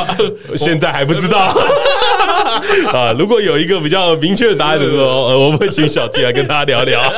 [0.57, 1.38] 现在还不知道。
[2.92, 7.12] 啊，如果有一个比较明确的答案的时候，呃，我们会请小鸡来跟大家聊聊。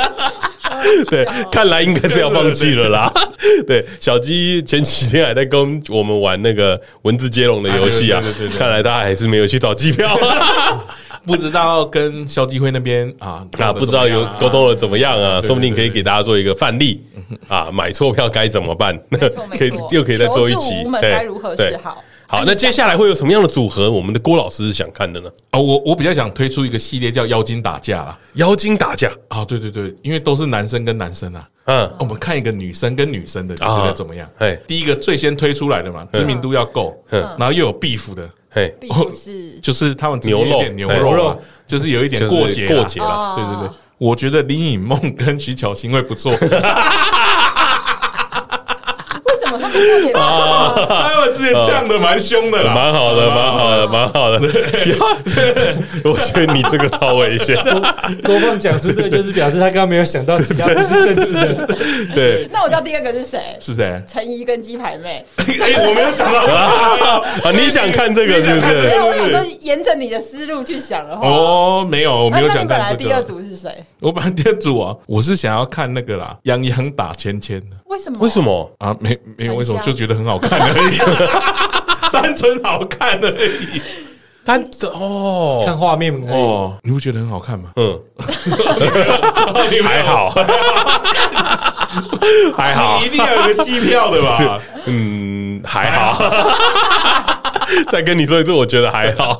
[1.08, 3.12] 对，看来应该是要放弃了啦。
[3.66, 8.22] 对，小鸡前几天还在跟我们玩那个文字接龙的游戏啊，
[8.58, 10.18] 看来他还是没有去找机票。
[11.26, 15.40] 不知道跟肖基辉那边啊，那，不知道有沟通的怎么样啊？
[15.40, 17.04] 说不定可以给大家做一个范例
[17.48, 18.98] 啊，买错票该怎么办？
[19.56, 22.02] 可以又可以再做一期，该如何是好？
[22.26, 23.90] 好，那接下来会有什么样的组合？
[23.90, 25.28] 我们的郭老师是想看的呢？
[25.50, 28.18] 啊，我我比较想推出一个系列叫妖精打架啦。
[28.34, 31.46] 妖精打架啊，对对对，因为都是男生跟男生啊。
[31.66, 34.26] 嗯，我们看一个女生跟女生的，你觉得怎么样？
[34.38, 38.74] 哎，第一个最先推出来的嘛，知名度要够，嗯，然后又有 beef 的，嘿，
[39.12, 43.34] 是就是他们牛肉牛肉，就是有一点过节过节了。
[43.34, 46.30] 对对对，我觉得林颖梦跟徐巧芯会不错。
[50.14, 50.74] 啊！
[50.88, 54.40] 他们之前呛的蛮凶的啦，蛮好的，蛮好的，蛮好的。
[56.04, 57.56] 我觉得你这个超危险。
[58.24, 61.68] 郭胖讲出这个，就是表示他刚刚没有想到其他不是政治的。
[62.14, 63.40] 对，那我知道第二个是谁？
[63.60, 64.02] 是谁？
[64.06, 65.24] 陈怡跟鸡排妹。
[65.36, 67.50] 哎，我没有讲到啊！
[67.52, 68.88] 你想看这个是不是？
[68.88, 71.26] 没有，我有时候沿着你的思路去想的话。
[71.26, 73.04] 哦，没有，我没有想看这个。
[73.04, 73.70] 第二组是谁？
[74.00, 77.76] 我本来第二组啊，我是想要看那个啦，杨洋打芊芊的。
[77.92, 78.18] 为什么？
[78.20, 78.96] 为什么啊？
[79.00, 79.78] 没没有为什么？
[79.82, 80.98] 就觉得很好看而已，
[82.10, 83.82] 单纯好看而已。
[84.44, 87.70] 单哦，看画面哦，你不觉得很好看吗？
[87.76, 88.00] 嗯，
[89.84, 90.30] 还好，
[92.56, 94.60] 还好，一定要有个戏票的吧？
[94.86, 96.18] 嗯，还好。
[97.92, 99.36] 再跟你说一次，我觉得还好。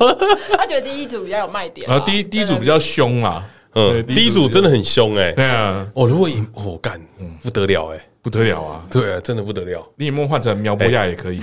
[0.57, 3.43] 他觉得第一组比较有卖点，然后第一第一组比较凶啊。
[3.75, 5.33] 嗯，第一组真的很凶哎。
[5.33, 7.01] 对啊，哦，如果赢，我干，
[7.43, 7.99] 不得了哎。
[8.23, 8.81] 不得了啊！
[8.91, 9.85] 对啊，真的不得了。
[9.97, 11.41] 李梦换成苗博亚也可以。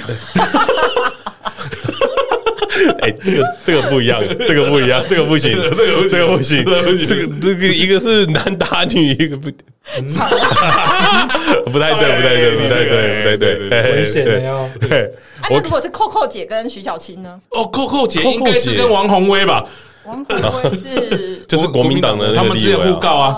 [3.02, 5.76] 哎， 这个这个不一样，这个不一样，这个不行，这个
[6.10, 6.94] 这个不行，这个
[7.42, 9.50] 这个一个是男打女，一个不，
[11.70, 13.30] 不太对，不太对，不太对，不
[13.70, 14.70] 太对，危险的哟。
[14.80, 15.12] 对，
[15.50, 17.38] 那如果是 Coco 姐跟徐小青呢？
[17.50, 19.66] 哦，Coco 姐应该是跟王宏威吧？
[20.06, 23.36] 王宏威是 就是国民党的，他们之间互告啊。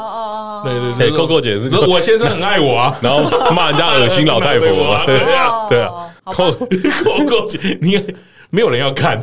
[0.64, 4.68] 对对对，Coco 姐是我先生很爱我啊， 然后骂人家恶心老太婆，
[5.06, 5.92] 对啊，对啊
[6.26, 8.02] ，Coco 姐， 你
[8.50, 9.22] 没有人要看，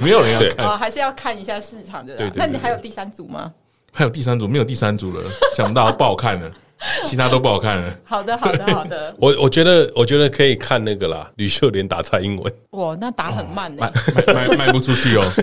[0.00, 2.16] 没有人要看，还是要看一下市场的。
[2.16, 3.50] 对，那你还有第三组吗？
[3.92, 4.46] 还有第三组？
[4.46, 5.24] 没有第三组了，
[5.56, 6.50] 想不到不好看了。
[7.04, 7.94] 其他都不好看了。
[8.04, 9.14] 好的，好的， 好的。
[9.18, 12.52] 我我觉得，我觉得可以看那个啦，吕秀莲打蔡英文。
[12.70, 13.90] 哇，那打很慢呢，
[14.26, 15.22] 卖卖卖不出去哦，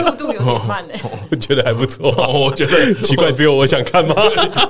[0.00, 0.94] 速度有点慢呢。
[1.30, 4.14] 我觉得还不错，我觉得奇怪，只有我想看吗？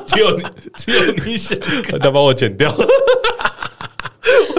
[0.07, 0.45] 只有你，
[0.77, 2.75] 只有你想看，他把我剪掉。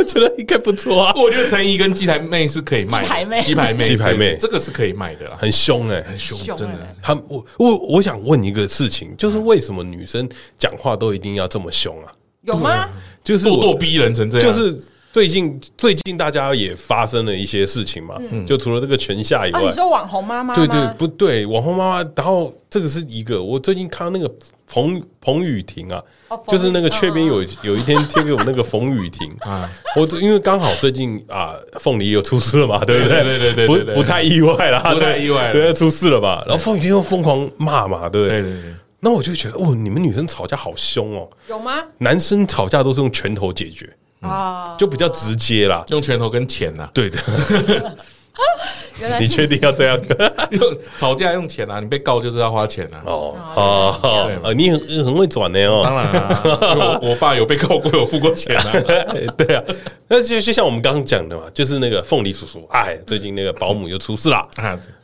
[0.05, 1.13] 觉得应该不错啊。
[1.15, 6.95] 我觉得陈怡跟鸡排妹是可以卖，鸡排妹，鸡排妹，鸡排妹，这个是可以卖的啦，很凶哎，很凶，真的。
[7.01, 12.13] 他我我我想问一个事情，就是为什么女生讲话都一定要这么凶啊？
[12.43, 12.87] 有吗？
[13.23, 14.79] 就是咄咄逼人成这样，就是。
[15.15, 20.53] 最近最近大家也发生了一些事情嘛，就除了这个泉夏以外，你说网红妈妈？
[20.53, 21.45] 对对不对？
[21.45, 24.29] 网红妈妈，然后这个是一个，我最近看到那个
[24.67, 26.03] 冯冯雨婷啊，
[26.49, 33.23] 就是那个雀边有有一天贴给我那个冯雨婷 啊，我因为刚好最近啊，凤梨又出事了嘛，对不对？
[33.23, 36.43] 对对对，不不太意外了，不太意外，对，出事了吧？
[36.45, 38.41] 然后凤雨婷又疯狂骂嘛，对不对？
[38.41, 38.73] 对对对。
[38.99, 41.81] 那我就觉得，哦，你们女生吵架好凶哦，有吗？
[41.99, 43.89] 男生吵架都是用拳头解决。
[44.27, 47.17] 啊，就比较直接啦，用拳头跟钱呐，对的。
[49.19, 49.99] 你确定要这样？
[50.51, 51.79] 用吵架用钱啊？
[51.79, 53.03] 你被告就是要花钱啊？
[53.05, 55.81] 哦哦，你很很会转的哦。
[55.83, 58.71] 当然了，我爸有被告过，有付过钱啊。
[59.37, 59.63] 对啊，
[60.07, 64.47] 那就就像我们刚刚讲的嘛，就是那个凤梨叔叔，哎，最近那个保姆又出事了。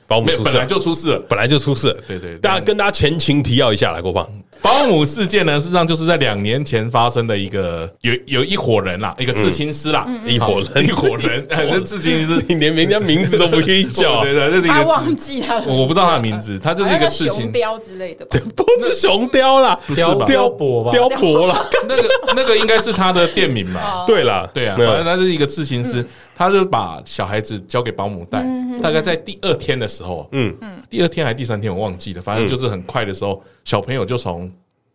[0.07, 1.97] 保姆出事，本来就出事了，本来就出事。
[2.07, 4.27] 对对，大家跟大家前情提要一下来，郭胖。
[4.61, 22.03] 保姆事件呢，事实上就是在两年前发生的一个有有一伙人啦，一个刺青师啦，一伙人，一伙人，那刺青师你连人家名字都不愿意叫， 对对，这是一个忘记他，我不知道他的名字，他就是一个刺青雕之类的， 不是熊雕啦，雕雕伯吧，雕伯啦，那个
[22.35, 24.03] 那个应该是他的店名吧？
[24.05, 26.05] 对啦，对啊，反正他是一个刺青师，
[26.41, 28.43] 他就把小孩子交给保姆带，
[28.81, 34.51] 大概在第二天的时候，嗯嗯，第二天还是第三天我忘记了，反正就是很快的时候，小朋友就从。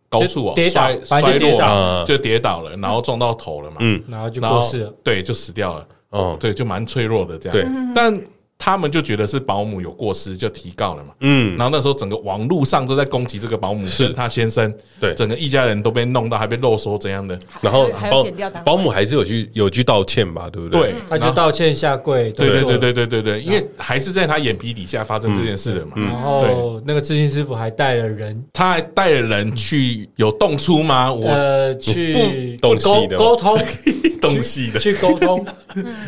[0.09, 8.21] 高处啊，摔摔落，就跌倒了，然后撞到头了嘛，嗯，然后就过世了，对，就死掉了，哦，对，就蛮脆弱的这样，对，但。
[8.57, 11.09] 他们就觉得是保姆有过失，就提告了嘛。
[11.21, 17.37] 嗯，然后那时候整个网络上都在攻击这个保姆是他先生，对，整个一家人都被弄到，还被肉搜怎样的。
[17.61, 18.23] 然后保
[18.65, 20.91] 保姆还是有去有去道歉吧，对不对？
[20.91, 22.31] 对，他就道歉下跪。
[22.31, 25.93] 对对对对对对对，因为还是在他眼皮底下发生这件事的嘛。
[25.95, 31.13] 然后那个刺青师傅还带了人，他还带了人去有动粗吗？
[31.13, 32.75] 我呃去沟
[33.17, 33.57] 沟通。
[34.19, 35.45] 东西的去沟通，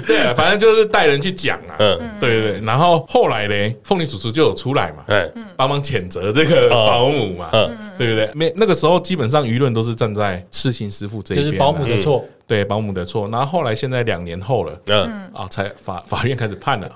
[0.05, 8.29] 对啊，反正就是带人去讲啊，嗯，对对对，然后后来呢，凤梨叔叔就有出来嘛，嗯，帮忙谴责这个保姆嘛，嗯，对不对？
[8.33, 12.25] 没那个时候基本上舆论都是站在刺青师傅这一边，就是保姆的错。
[12.47, 15.29] 对保姆的错，然后后来现在两年后了，嗯。
[15.35, 16.91] 啊，才法法院开始判了，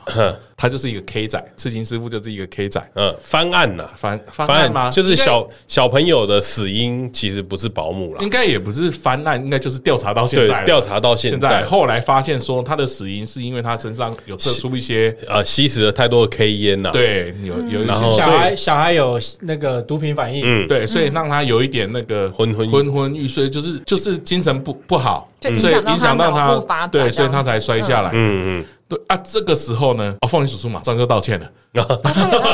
[0.64, 4.90] 他就是一个 K 仔，刺青师傅就是一个 K 仔，嗯，翻案了，翻翻案吗？
[4.90, 22.70] 就是小小朋友的死因其实不是保姆了，应该也不是翻案，应该就是调查到现在，调查到现在，后来发现说他的死因是因为他身上有测出一些呃吸食了太多的 K 烟呐，对，有有一些小孩小孩有那个毒品反应，嗯，对，所以让他有一点那个昏昏。
[22.70, 25.30] 昏昏欲睡，就是就是精神不不好。
[25.60, 26.32] 所以影响到
[26.66, 28.12] 他，对，所以他才摔下来。
[28.14, 31.50] 嗯嗯，对啊，这个时候呢，啊，凤梨叔叔马上就道歉了。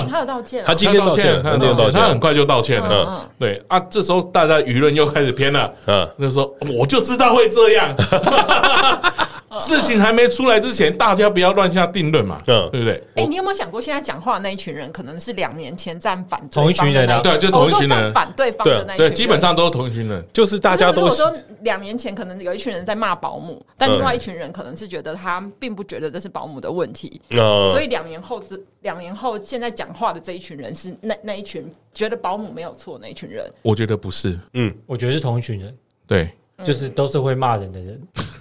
[0.09, 3.05] 他有道歉，他今天道歉，他今天道歉，他很快就道歉了。
[3.09, 5.69] 嗯，对啊，这时候大家舆论又开始偏了。
[5.85, 7.93] 嗯，就说我就知道会这样。
[9.59, 13.03] 事情还没出来之前，大家不要乱下定论嘛，对不对？
[13.15, 17.19] 哎，你有没有想过，现在讲话的那一群人，可能是两年前站反同一群人啊？
[17.21, 21.01] 对，就同一群人反对方的那一群人，基本上都是同一群人，就是大家都。
[21.01, 33.49] 如果说两年前可能有一群人在骂保姆，但另外一群人可能是觉得他并不觉得这是保姆的问题，所以两年后，这两年后现在讲话的这一群人是那那一群觉得保姆没有错那一群人。
[33.61, 36.29] 我觉得不是，嗯，我觉得是同一群人，对。
[36.61, 37.97] 就是都是会骂人的人。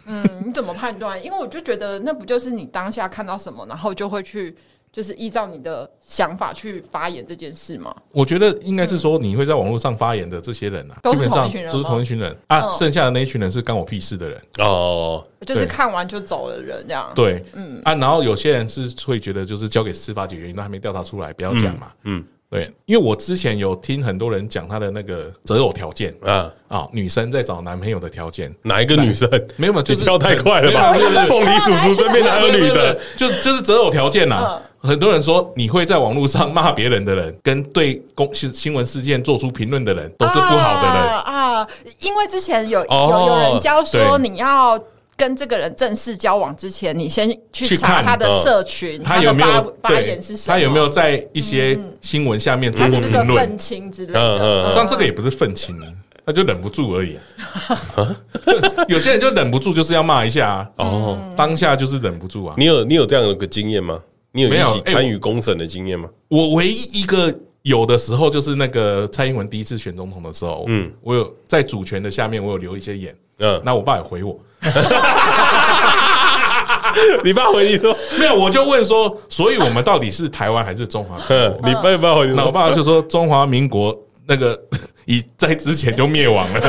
[0.08, 1.22] 嗯，你怎么判断？
[1.22, 4.56] 因为我就觉得那不就是你当下看到什么，然后就会去，
[4.90, 7.94] 就是依照你的想法去发言这件事吗？
[8.10, 12.36] 我觉得应该是说，你会在网络上发言的这些人啊，基本上都是同一群人。
[12.46, 14.42] 啊，剩下的那一群人是干我屁事的人。
[14.58, 17.12] 哦，就是看完就走的人这样。
[17.14, 17.80] 对，嗯。
[17.84, 22.24] 啊，然后有些人是会觉得，就是交给司法解决，那还没调查出来，不要讲嘛，嗯。
[22.50, 29.28] 对，因为我之前有听很多人讲他的那个择偶条件啊啊，女生在找男朋友的条件，哪一个女生？
[29.56, 30.94] 没有嘛，就跳太快了吧？
[31.26, 32.98] 凤梨叔叔身边哪有女的？
[33.16, 34.58] 就就是择偶条件呐。
[34.80, 41.68] 很多人说，你会在网络上骂别人的人，跟对公新新闻事件做出评论的人，都是不好的人啊。
[42.00, 44.82] 因为之前有有有人教说，你要。
[45.18, 50.54] 跟这个人正式交往之前，你先去查他的社群，他有没有发言是什么？
[50.54, 53.36] 他有没有在一些新闻下面做过评论？
[53.36, 55.76] 愤青之类的，像这个也不是愤青，
[56.24, 57.18] 他就忍不住而已。
[58.86, 62.54] 有些人就忍不住，就是要骂一下啊哦，当下就是忍不住啊。
[62.56, 64.00] 你有你有这样的一个经验吗？
[64.30, 66.08] 你有一起参与公审的经验吗？
[66.28, 74.38] 我唯一一个有的时候就是那个蔡英文第一次选总统的时候，嗯，我有在主权的下面，我有留一些言，嗯，那我爸也回我，
[77.22, 81.16] 你爸回你说没有，我就问说，所以我们到底是台湾还是中华？
[81.64, 83.96] 你爸爸回你，那我爸就说中华民国
[84.26, 84.58] 那个
[85.06, 86.60] 已在之前就灭亡了。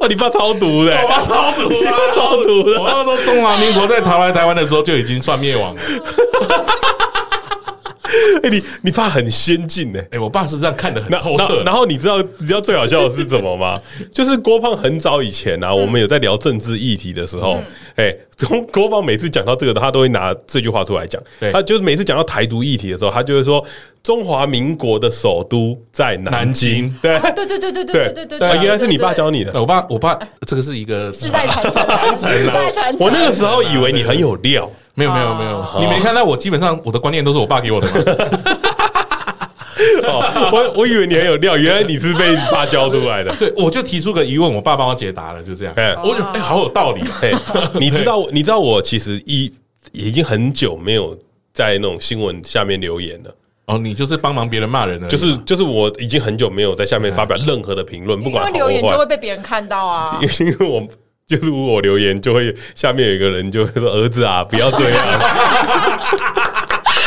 [0.00, 2.80] 哇，你爸超毒的，我爸超毒啊，超毒的。
[2.80, 5.80] 我爸说中华民国在逃来台湾的时候就已经算灭亡了。
[8.42, 10.00] 哎，你你爸很先进呢。
[10.10, 11.62] 哎，我爸是这样看的很透彻。
[11.64, 13.80] 然后你知道你知道最好笑的是什么吗？
[14.12, 17.58] 就是郭胖很早以前啊，我们有在聊政治议题的时候，
[17.96, 21.22] 哎，从郭胖每次讲到这个，他都会拿这句话出来讲。
[21.52, 23.64] 他就是每次讲到台独议题的时候，他就会说
[24.02, 26.94] 中华民国的首都在南京。
[27.00, 28.48] 对对对对对对对对对。
[28.62, 29.52] 原来是你爸教你的。
[29.60, 31.64] 我爸我爸这个是一个世代传
[32.16, 33.00] 承，世代传承。
[33.00, 34.70] 我那个时候以为你很有料。
[34.94, 37.94] 没有没有没有，你没看到我基本上我的观念都是我爸给我的吗？
[40.04, 43.34] 哦，我我以为你很有料，原来你是被你爸教出来的。
[43.36, 45.74] 对，我就提出个疑问，我爸帮我解答了，就这样。
[45.76, 47.02] 哎，我就哎，好有道理。
[47.22, 47.32] 哎，
[47.80, 49.52] 你知道你知道我其实一
[49.92, 51.16] 已经很久没有
[51.52, 53.34] 在那种新闻下面留言了。
[53.66, 60.86] 哦，你就是帮忙别人骂人的，就是就是我已经很久没有在下面发表任何的评论，不管因为留言就会被别人看到啊， 因为我。
[61.32, 64.98] 就是我留言，就会下面有一个人就会说：“儿子啊，不要这样。”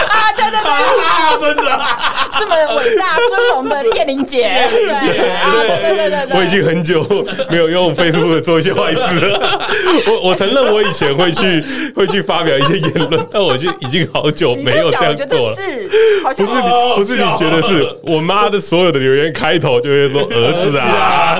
[0.09, 1.61] 啊，对对对，啊，真的
[2.31, 4.67] 是我们伟大尊荣的叶玲姐。
[4.71, 7.05] 对对对对，我已经很久
[7.51, 9.61] 没有用 Facebook 做一些坏事了。
[10.07, 11.63] 我我承认我以前会去
[11.95, 15.55] 会去发表一些言论，但我就已经好久没有这样做了。
[15.55, 15.87] 是，
[16.23, 21.39] 不是你不是你觉得是我妈的所有的留言开头就会说：“儿子啊。”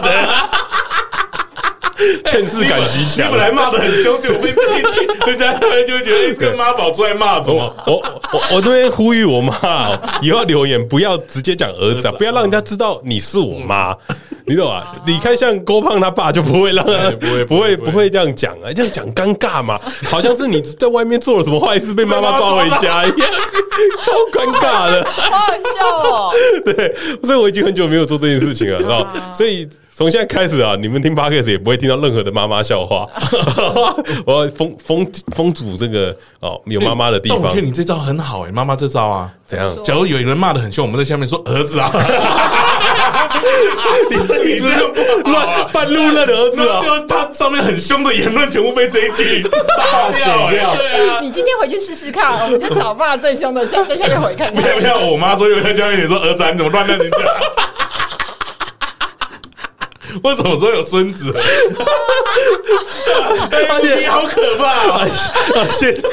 [2.26, 7.76] 劝世感极强，你本来骂的很凶，就被这一句，人家突然就会觉得跟妈宝出来骂什么？
[7.88, 7.94] 我
[8.34, 13.96] 我我这边呼吁我妈，以后留言不要直接讲儿子啊， 不要让人家知道你是我妈，
[14.46, 14.84] 你懂吗？
[15.06, 16.86] 你看像郭胖他爸就不会让，
[17.20, 23.30] 不会不会不会这样讲啊，这样讲尴尬嘛，好像是你在外面做了什么坏事被妈妈抓回家一样，
[24.04, 26.32] 超尴尬的，好好笑哦。
[26.66, 29.08] 对，所以我已经很久没有做这件事情了，知道？
[29.34, 29.68] 所以。
[29.98, 33.08] 从现在开始啊，你们听 Podcast 也不会听到任何的妈妈笑话。
[34.28, 37.40] 我要封封封堵这个哦，有妈妈的地方。
[37.42, 39.74] 我觉得你这招很好哎，妈妈这招啊，怎样？
[39.86, 41.90] 假如有人骂的很凶，我们在下面说儿子啊，
[44.12, 44.82] 你你这样
[45.24, 50.76] 乱半路认儿子啊，就他上面很凶的言论全部被这一句打掉。
[50.76, 54.54] 对啊，你今天回去试试看，我们就找骂最凶的，先在下面回看。
[54.54, 57.18] 不要不要，我妈说有在下面你说儿子，你怎么乱认人家？
[60.24, 61.34] 为什么说有孙子？
[63.52, 66.04] 而且你好可怕，而且最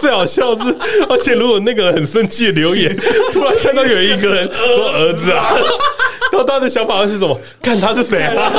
[0.00, 0.76] 最好笑是，
[1.08, 2.94] 而且如果那个人很生气的留言，
[3.32, 5.48] 突然看到有一个人说儿子啊，
[6.32, 7.38] 然后他的想法会是什么？
[7.62, 8.52] 看他是谁啊？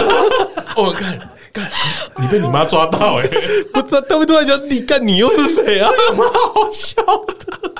[0.75, 1.17] 我看
[1.53, 1.69] 看，
[2.17, 3.27] 你被你妈抓到哎！
[3.73, 5.89] 不，他他会突然想，你看你又是谁啊？
[6.17, 7.71] 蛮好笑的，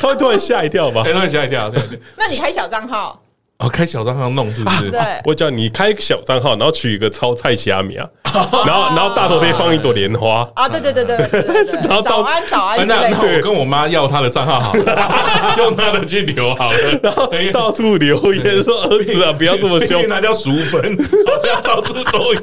[0.00, 1.02] 他会突然吓一跳吧？
[1.04, 2.00] 突然吓一跳，对对。
[2.16, 3.20] 那你开小账号？
[3.60, 4.90] 哦，开小账号弄是不是？
[4.90, 8.08] 对，我叫你开小账号，然后取一个超菜虾米啊，
[8.66, 10.48] 然后然后大头贴放一朵莲花。
[10.54, 20.80] 啊，对对对对对，然后早安早安，那那我跟我妈要她的账号好了， 用她的去留好了， 然后到处留言说儿子啊，不要这么凶，那叫熟粉，
[21.26, 22.40] 好像到处都有。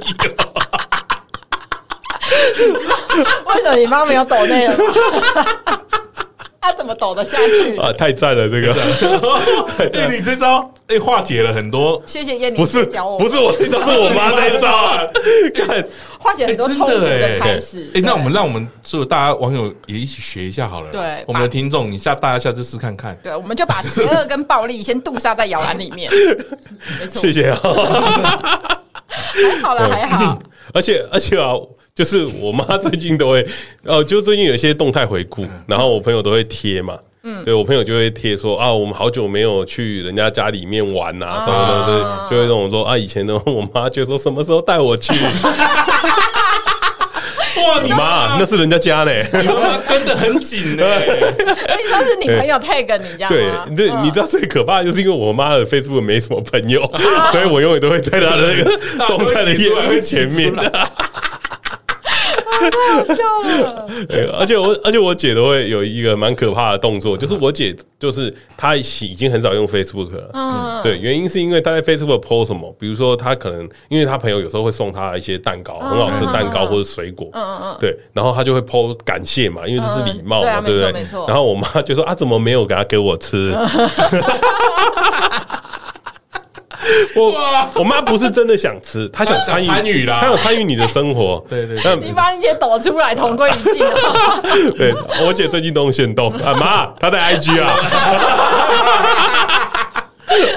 [3.48, 4.76] 为什么你妈没有抖内了？
[6.68, 7.94] 他怎么抖得下去啊？
[7.94, 8.74] 太赞了，这个！
[9.94, 12.02] 哎，你这招哎化解了很多。
[12.06, 15.08] 谢谢燕妮，不是教我，不是我这招，是我妈这招啊！
[15.56, 15.88] 看
[16.20, 17.90] 化解很多冲突的开始。
[17.96, 20.92] 哎，那我们让我们所有大家网友也一起学一下好了。
[20.92, 23.18] 对，我们的听众，你下大家下次试看看。
[23.24, 26.12] 对，我们就把邪恶跟暴力先杜杀在摇篮里面。
[27.00, 27.60] 没错，谢谢啊。
[29.08, 30.38] 还好了，还好。
[30.74, 31.54] 而且，而且啊。
[31.98, 33.44] 就是我妈最近都会，
[33.84, 45.12] 哦，就最近有一些动态回顾，然后我朋友都会贴嘛，嗯，对我朋友就会贴说啊，我们好久没有去人家家里面玩啊什么的，对，就会这种说啊，以前呢，我妈就说什么时候带我去，
[47.68, 56.80] 哇，你妈那是人家家呢，你妈跟得很紧呢，你说是你朋友 tag 你这样对，对，你知道最可怕的就是因为我妈的 Facebook 没什么朋友，
[57.32, 58.70] 所以我永远都会在她的那个
[59.08, 60.54] 动态的页面前面。
[62.60, 63.24] 太好笑
[63.64, 63.88] 了。
[64.08, 70.30] 对，而且我而且我姐都会有一个蛮可怕的动作，就是我姐就是她已经很少用 Facebook 了。
[70.34, 77.30] 嗯，对，原因是因为她在 Facebook po 什么，比如说她可能因为她朋友有时候会送她一些蛋糕，很好吃的蛋糕或者水果。
[77.34, 77.78] 嗯嗯嗯。
[77.80, 80.92] 对，然后她就会 po 感谢嘛，因为这是礼貌嘛，对不对？
[80.92, 81.26] 没错。
[81.28, 83.56] 然后我妈就说啊，怎么没有给她给我吃？
[87.16, 87.34] 我
[87.76, 91.44] 我妈不是真的想吃，她想参与参与啦，她想参与你的生活。
[91.50, 93.96] 对 对，你把你姐抖出来，同归于尽了。
[94.78, 94.94] 对，
[95.26, 97.76] 我姐最近都用现动啊，妈，她在 IG 啊，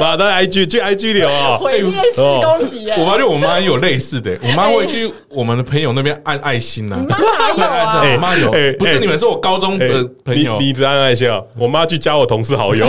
[0.00, 2.90] 妈，她在 IG 去 IG 流啊，毁灭式攻击。
[2.98, 6.96] 我发现我妈有类似的，我妈会去我们的朋友那边按爱心呐。
[7.08, 8.02] 妈哪有啊？
[8.14, 9.86] 我妈有，不是你们是我高中的
[10.24, 11.40] 朋友，你一直按爱心啊？
[11.58, 12.86] 我妈去加我同事好友。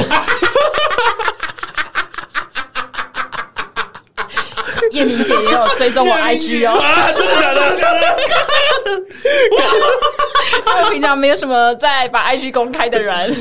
[4.91, 6.81] 叶明姐也有追踪我 IG 哦，
[7.17, 7.77] 真的假的？
[7.77, 8.17] 假的？
[10.83, 13.33] 我平常没有什么在把 IG 公开的人。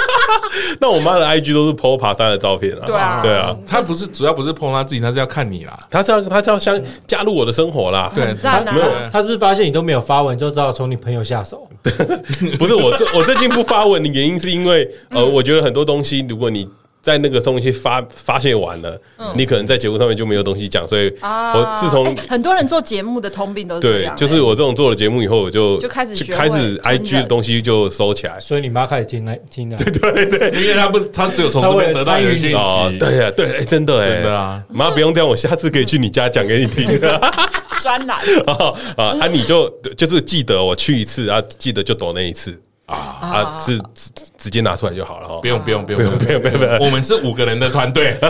[0.80, 2.84] 那我妈的 IG 都是 po 爬山的照片啊。
[2.86, 8.10] 对啊，对啊，她不是主要不是 po 她自己，她是要看你啦，她是要她是要想加入我的生活啦。
[8.14, 11.66] 对，她没有，她是发现你都没有发文，就知道从你朋友下手。
[12.58, 16.68] 不是我最我最近不发文的原因是因为呃，我觉得很多东西如果你。
[17.06, 19.00] 在那个东西发发泄完了，
[19.36, 36.88] 你可能在节目上面就没有东西讲，所以我自从很多人做节目的通病都是这样，就是我这种做了节目以后，我就就开始开始 IG 的东西就收起来，所以你妈开始听来听的，对对对，因为她不，她只有从这边得到一个信息，对呀对，哎真的哎，真的啊，妈不用这样，我下次可以去你家讲给你听，
[37.80, 38.18] 专栏。
[38.46, 42.60] 啊啊啊，你就就是记得我去一次啊，记得就抖那一次。
[42.86, 43.58] 啊啊！
[43.58, 48.16] 是直直接拿出来就好了哈，不用不用不用不用不用不用，我们是五个人的团队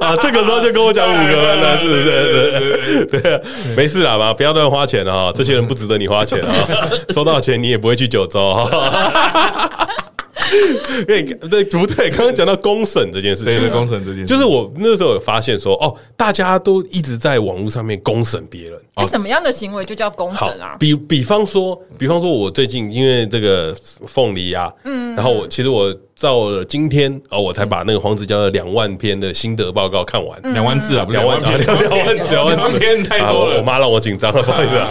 [0.00, 3.06] 啊，这个时候就跟我讲五个人了，是不是？
[3.06, 3.42] 对对，
[3.76, 6.54] 没事啦吧，不要乱花钱了哈，这些人不值得你花钱啊，
[7.14, 9.83] 收到钱你也不会去九州哈。
[11.06, 11.22] 对
[11.64, 12.10] 对不对？
[12.10, 20.76] 刚刚讲到公审这件事情，公审这件事，就是我那时候有发现说，哦，大家都一直在网络上面公审别人，你什么样的行为就叫公审啊？
[20.78, 23.74] 比比方说，比方说，我最近因为这个
[24.06, 34.88] 凤梨啊，嗯，然后我其实我到了今天哦，我才把那个黄子佼的两万篇的心得报告看完，两万字啊，两万两两万字，两万篇太多了，我妈让我紧张了，不好意思啊。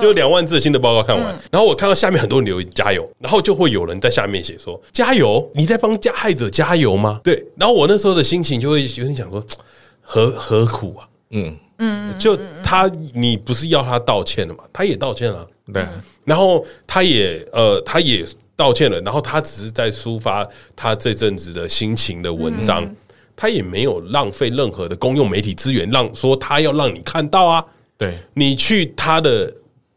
[0.00, 7.20] 就两万字的新的报告看完，然后我看到下面很多人留言加油，然后就会有人在下面写说加油，你在帮加害者加油吗？
[7.22, 9.44] 对，然后我那时候的心情就会有点想说
[10.00, 11.06] 何何苦啊？
[11.32, 11.54] 嗯。
[11.84, 14.62] 嗯，就他你不是要他道歉了吗？
[14.72, 15.84] 他也道歉了，对，
[16.24, 18.24] 然后他也呃他也
[18.62, 20.46] 道歉了，然后他只是在抒发
[20.76, 22.88] 他这阵子的心情的文章，
[23.34, 27.64] 他也没有浪费任何的公用媒体资源，让说他要让你看到啊，
[27.98, 29.52] 对你去他的。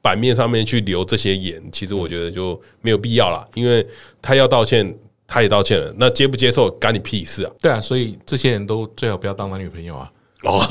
[0.06, 3.84] 版面上面去留这些言，其实我觉得就没有必要了，因为
[4.22, 4.96] 他要道歉，
[5.26, 7.52] 他也道歉了，那接不接受干你屁事啊？
[7.60, 10.12] 对啊，所以这些人都最好不要当男女朋友啊！
[10.46, 10.62] 哦，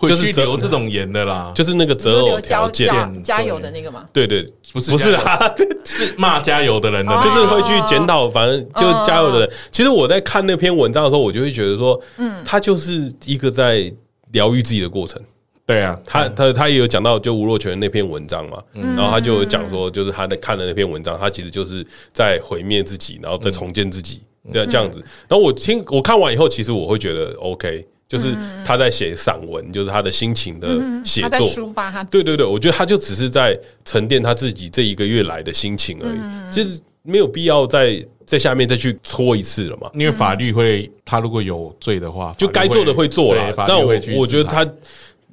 [0.08, 4.04] 就是留这种言的啦， 就是那个择偶条件加油的那个嘛？
[4.12, 5.54] 对对，不是不是啊，
[5.84, 9.50] 是骂加油的人的，就是会去检讨，反正就加油的人。
[9.70, 13.92] 其实我在看那篇文章的时候，我就会觉得说，嗯，他就是一个在
[14.32, 15.20] 疗愈自己的过程。
[15.66, 24.20] 对啊，他他他也有讲到就吴若权那篇文章嘛，然后他就有讲说，就是他在看的那篇文章，他其实就是在毁灭自己，然后再重建自己，
[24.52, 24.98] 对，这样子。
[25.26, 28.32] 然后我听我看完以后，其实我会觉得 OK，就是
[28.64, 30.68] 他在写散文，就是他的心情的
[31.04, 32.04] 写作，抒发他。
[32.04, 39.90] 对对对，我觉得他就只是在沉淀他自己这一个月来的心情而已，其实没有必要再在下面再去搓一次了嘛。
[39.94, 43.52] 因为法律会，他如果有罪的话，就该做的会做了。
[43.66, 44.64] 但我我觉得他。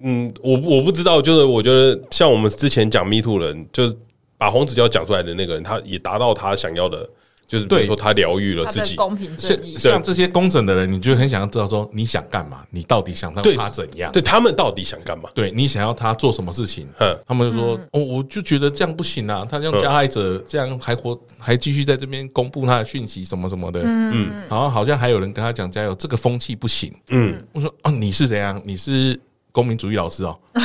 [0.03, 3.95] 嗯，我我不知道，就是我觉得像我们之前讲 Me Too 人，就是
[4.35, 7.07] 把黄子佼讲出来的那个人，他也达到他想要的，
[7.51, 9.77] 就是比如说他疗愈了自己，公平正义。
[9.77, 14.09] 像这些公审的人，你就很想要知道说你想干嘛，你到底想让他怎样？
[14.13, 15.29] 对他们到底想干嘛？
[15.35, 16.87] 对你想要他做什么事情？
[16.99, 26.93] 嗯，他们就说哦，我就觉得这样不行啊，他让加害者这样还活，还继续在这边公布他的讯息什么什么的，嗯，然后好像还有人跟他讲加油，这个风气不行。
[27.09, 28.61] 嗯，我说哦，你是怎样？
[28.65, 29.19] 你是？
[29.53, 30.39] 公民主义老师哦，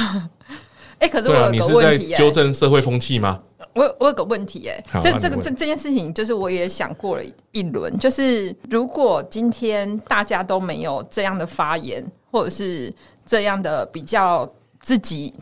[1.01, 3.41] 哎，可是我有个问题，你是在纠正社会风气吗？
[3.77, 7.22] 我我有个问题，哎，就这个这这件事情，就是我也想过了
[7.53, 12.93] 一轮，就是如果今天大家都没有这样的发言，或者是
[13.24, 14.51] 这样的比较
[14.81, 15.33] 自己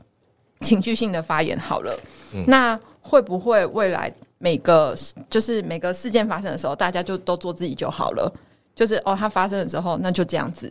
[0.60, 1.96] 情绪性的发言，好了，
[2.46, 4.96] 那会不会未来每个
[5.30, 8.32] 就是每个事件发生的时候，大家就都做自己就好了？
[8.74, 10.70] 就是哦，它发生了之后，那就这样子。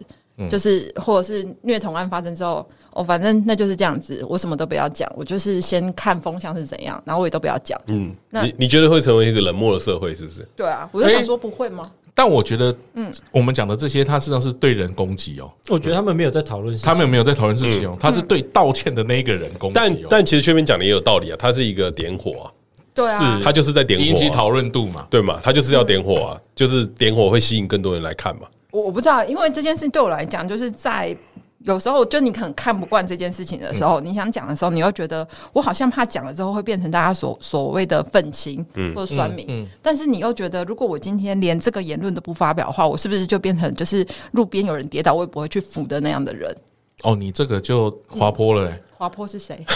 [0.49, 7.79] 就是或者是虐童案发生之后，哦，反正那就是这样子，我什么都不要讲，我就是先看风向是怎样，然后我也都不要讲。
[7.87, 10.47] 嗯，那你你觉得会成为一个冷漠的社会，是不是？
[10.55, 11.83] 对啊，我就想说不会吗？
[11.85, 15.51] 欸但我觉得，嗯，我们讲的这些，他实际上是对人攻击哦。
[15.67, 17.97] 我觉得他们没有在讨论，他们有没有在讨论事情哦。
[17.99, 19.73] 他是对道歉的那一个人攻击。
[19.73, 22.51] 但但其实这边讲的也有道理啊，他是一个点火啊，
[22.93, 25.41] 对啊，是他就是在点火，引起讨论度嘛，对嘛？
[25.43, 28.43] 他就是要点火啊，就是点火会吸引更多人来看嘛。
[28.69, 31.17] 我我不知道，因为这件事对我来讲，就是在。
[31.63, 39.45] 有时候，就你可能看不惯这件事情的时候，嗯、你想讲的时候，你又觉得我好像怕讲了之后会变成大家所所谓的愤青或者酸民。
[39.47, 46.55] 嗯嗯嗯、但是你又觉得，如果我今天连这个言论都不发表的话，我是不是就变成就是路边有人跌倒，我也不会去扶的那样的人？
[47.03, 48.83] 哦，你这个就滑坡了、欸。
[48.97, 49.65] 滑坡是谁？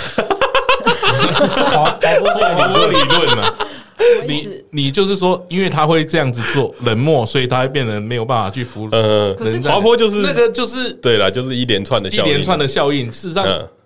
[0.88, 3.54] 滑滑坡是滑坡理论呢？
[4.28, 8.88] 你你就是说，因为他会这样子做冷漠，所以他会变得没有办法去服。
[8.92, 13.12] 呃，滑坡就是那个，就是对了，就是一连串的一连串的效应。
[13.12, 13.46] 事实上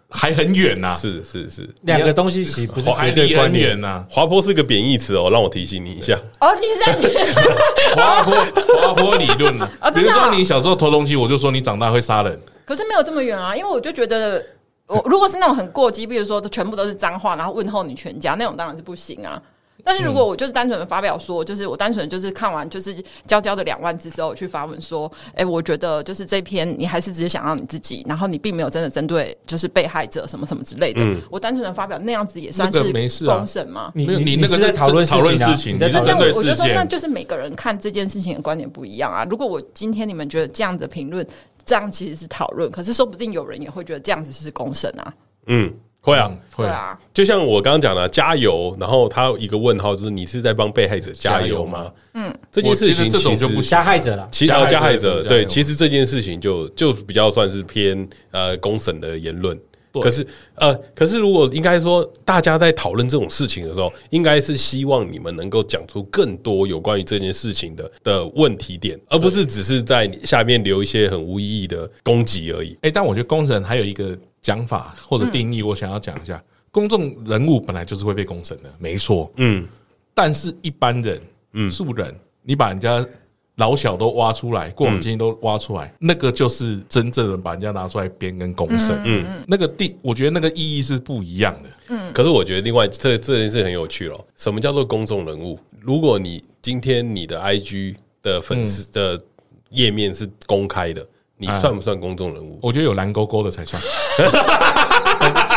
[0.09, 4.05] 还很远呐，是是是，两个东西其实不是绝对关联呐。
[4.09, 6.19] 滑坡是个贬义词哦，让我提醒你一下。
[6.41, 8.33] 哦，你在 滑坡
[8.81, 9.69] 滑坡理论呢？
[9.93, 12.37] 比如说你小时候偷东西，我就说你长大会杀人。
[12.65, 14.45] 可是没有这么远啊，因为我就觉得，
[14.87, 19.41] 我如果是那种很过激，比如说全部都是脏话，然后问候你全家那种，当然是不行啊。
[19.83, 31.01] 但是如果我就是单纯的发表说，就是我单纯就是看完就是娇娇的两万字之后，我去发文说，哎，我觉得就是这篇你还是只是想要你自己，然后你并没有真的针对就是被害者什么什么之类的。
[31.29, 32.79] 我单纯的发表那样子也算是
[33.25, 33.91] 公审吗？
[33.95, 39.25] 你你那个是在讨论讨论事情，那这样我就说那就是每个人看这件事情的观点不一样啊。
[39.29, 41.25] 如果我今天你们觉得这样的评论，
[41.65, 45.13] 这样其实是讨论，可是说不定有人也会觉得这样子是公审啊。
[45.47, 45.73] 嗯。
[46.03, 48.75] 会啊，会啊，就像我刚刚讲的，加油。
[48.79, 51.91] 然后他有一个问号，就是你是在帮被害者加油吗？
[52.15, 59.55] 嗯，这件事情其实就不加害者了，其实加害者对，其实这件事情就就比较算是偏呃公审的言论。
[59.93, 60.25] 可是
[60.55, 72.75] 呃，可是如果应该说大家在讨论这种事情的时候，应该是希望你们能够讲出更多有关于这件事情的的问题点，而不是只是在下面留一些很无意义的攻击而已。
[72.81, 74.17] 哎，但我觉得公审还有一个。
[74.41, 76.41] 讲法或者定义，我想要讲一下。
[76.71, 79.29] 公众人物本来就是会被公审的，没错。
[79.35, 79.67] 嗯，
[80.13, 81.21] 但是一般人，
[81.51, 83.05] 嗯，素人，你把人家
[83.57, 88.97] 老小都挖出来，过往经验都挖出来，那个就是真正的把人家拿出来编跟公审。
[89.03, 91.69] 嗯，那个定，我觉得那个意义是不一样的。
[91.89, 94.25] 嗯，可是我觉得另外这这件事很有趣咯。
[94.37, 95.59] 什么叫做公众人物？
[95.81, 99.21] 如果你今天你的 IG 的粉丝的
[99.71, 101.05] 页面是公开的。
[101.41, 102.59] 你算不算公众人物？
[102.61, 103.81] 我觉得有蓝勾勾的才算。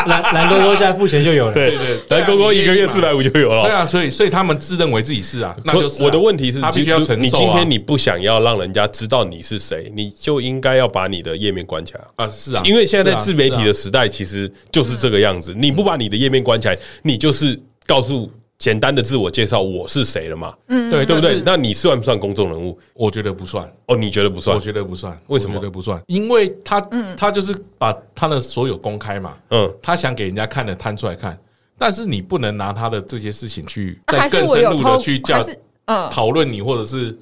[0.07, 1.53] 蓝蓝勾勾现在付钱就有了。
[1.53, 3.63] 对对，蓝勾勾一个月四百五就有了。
[3.63, 5.55] 对啊，所以所以他们自认为自己是啊。
[5.63, 7.15] 那就是我的问题是，他必须要承受。
[7.15, 12.27] 你今天你不想要让人家知道你是谁，你就应该要把你的页面关起来啊。
[12.27, 15.53] 是啊，因为现在在自媒体的时代，其实就是这个样子。
[15.55, 18.31] 你不把你的页面关起来，你就是告诉。
[18.57, 20.55] 简单的自我介绍，我是谁了嘛？
[20.67, 21.41] 嗯，对，对不对？
[21.45, 22.77] 那你算不算公众人物？
[22.93, 23.69] 我觉得不算。
[23.87, 24.55] 哦，你觉得不算？
[24.55, 25.17] 我觉得不算。
[25.27, 25.55] 为什么？
[25.55, 26.01] 觉得不算？
[26.07, 26.79] 因为他，
[27.17, 29.35] 他就是把他的所有公开嘛。
[29.49, 31.37] 嗯，他想给人家看的摊出来看，
[31.77, 35.43] 但是你不能拿他的这些事情去再更深入的去叫
[35.85, 37.17] 嗯讨论你，或者是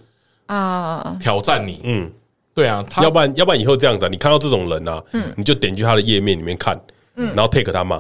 [0.46, 1.82] 啊挑战你。
[1.84, 2.12] 嗯，
[2.54, 6.80] 对啊，要不然要不然以后这样子，你看到这种人啊，嗯，你就点去他的页面里面看，
[7.16, 8.00] 嗯，然后 take 他骂。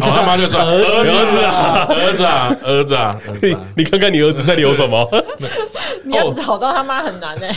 [0.00, 5.08] 好，他妈就说儿子啊，儿子啊，儿子啊，你你看看你儿子在留什么？
[6.04, 7.54] 你要找到他妈很难哎，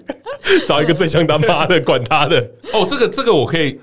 [0.66, 2.40] 找一个最像他妈的，管他的。
[2.72, 3.78] 哦，这个这个我可以，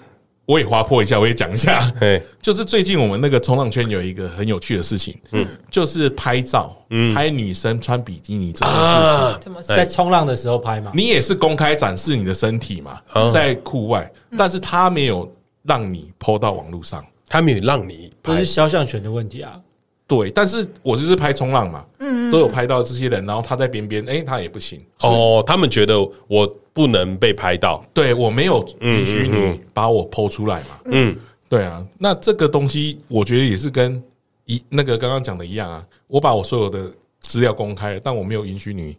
[0.45, 1.91] 我也划破一下，我也讲一下。
[1.99, 6.75] 哎，就是最近我们那个冲浪圈有一个很有趣的事情，嗯，就是拍照，
[7.13, 10.91] 拍女生穿比基尼这件事情，在冲浪的时候拍嘛？
[10.93, 15.29] 你也是公开展示你的身体嘛，在户外，但是他没有
[15.63, 17.03] 让你 po 到网络上。
[17.27, 19.59] 他没有让你，这是肖像权的问题啊。
[20.07, 24.81] 对，但是我就是拍冲浪嘛，嗯，都有拍到这些人，然后他在边边，哎，他也不行。
[25.01, 25.99] 哦，他们觉得
[26.29, 30.79] 我不能被拍到，对，我没有允许你把我 po 出来嘛。
[30.85, 31.13] 嗯，
[31.49, 34.01] 对啊，那这个东西我觉得也是跟
[34.45, 38.95] 一那个刚刚讲的一样啊，我把我所有的资料公开了，但我没有允许你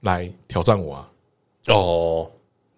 [0.00, 1.08] 来挑战我啊。
[1.68, 2.28] 哦，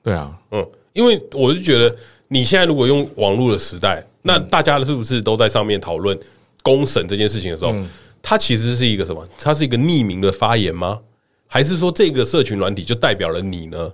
[0.03, 1.97] 对啊，嗯，因为我是觉得
[2.28, 4.05] 你现在如果用网络的时代。
[4.23, 6.18] 那大家是不是都在上面讨论
[6.62, 7.75] 公审这件事情的时候，
[8.23, 9.27] 它其实是一个什么？
[9.37, 11.01] 它是一个匿名的发言吗？
[11.47, 13.93] 还是说这个社群软体就代表了你呢？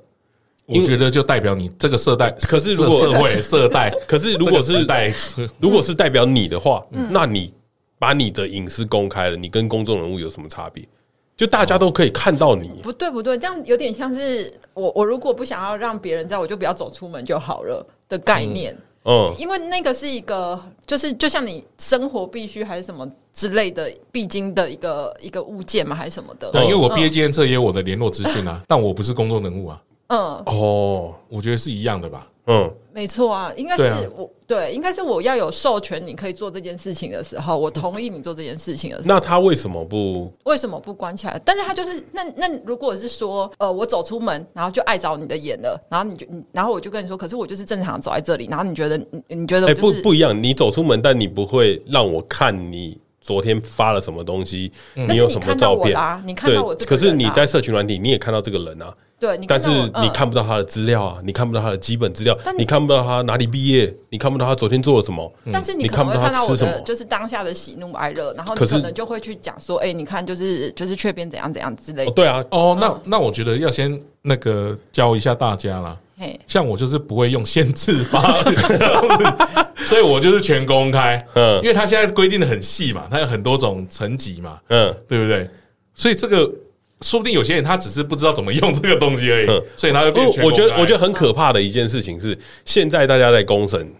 [0.67, 2.31] 我觉得就代表你这个社代。
[2.43, 5.13] 可是如果社会社代，可是如果是代，
[5.59, 7.55] 如果是代表你的话，那你
[7.99, 10.85] 把你的隐私公开了，你跟公众人物有什么差别？
[11.39, 12.69] 就大家都可以看到你。
[12.83, 18.75] 不对不对，这样有点像是我我如果不想要让别人知道，我就不要走出门就好了的概念。
[18.75, 18.83] 嗯，
[19.39, 26.51] 因为那个是一个，就是就像你生活必须还是什么之类的必经的一个一个物件嘛，还是什么的。
[26.51, 29.83] 对，因为我毕业纪念册也有我的联络资讯啊，但我不是公众人物啊。
[30.09, 32.27] 嗯，哦，我觉得是一样的吧。
[32.47, 39.15] 嗯，没错啊，应该是我对，应该是我要有授权，你可以做这件事情的时候，我同意你做这件事情的时候。
[39.15, 40.33] 那他为什么不？
[40.47, 41.41] 为什么不关起来？
[41.45, 56.21] 但是他就是那那如果是说，呃，我走出门，然后就碍着你的眼了，然后你就你，然后我就跟你说，可是我就是正常走在这里，然后你觉得你你觉得哎、就是欸、不不一样，你走出门，但你不会让我看你昨天发了什么东西，嗯、你有什么照片啦？
[56.27, 58.93] 你看到我、啊，可是你在社群软体，你也看到这个人啊。
[59.21, 59.69] 对，但是
[60.01, 72.11] 你看不到他的资料啊，嗯、你看不到他的基本资料，你，你看不到他哪里毕业，你看不到他昨天做了什么，但是你看不到他吃什么就是当下的喜怒哀乐，然后你可能就会去讲说，哎、欸，你看就是就是雀边怎样怎样之类的。
[72.11, 75.97] 哦对啊，哦，那那我觉得要先那个教一下大家啦。
[76.17, 78.21] 嘿，像我就是不会用限制发，
[79.85, 85.51] 所以我就是全公开，嗯，因为他现在规定的很细嘛，他有很多种层级嘛，嗯，对不对？
[85.93, 86.49] 所以这个。
[87.01, 89.47] 说不定有些人他只是不知道怎么用这个东西而已，
[89.77, 90.45] 所以他就变全。
[90.45, 93.93] 我觉得我觉得很可怕的一件事情是，现在大家在公审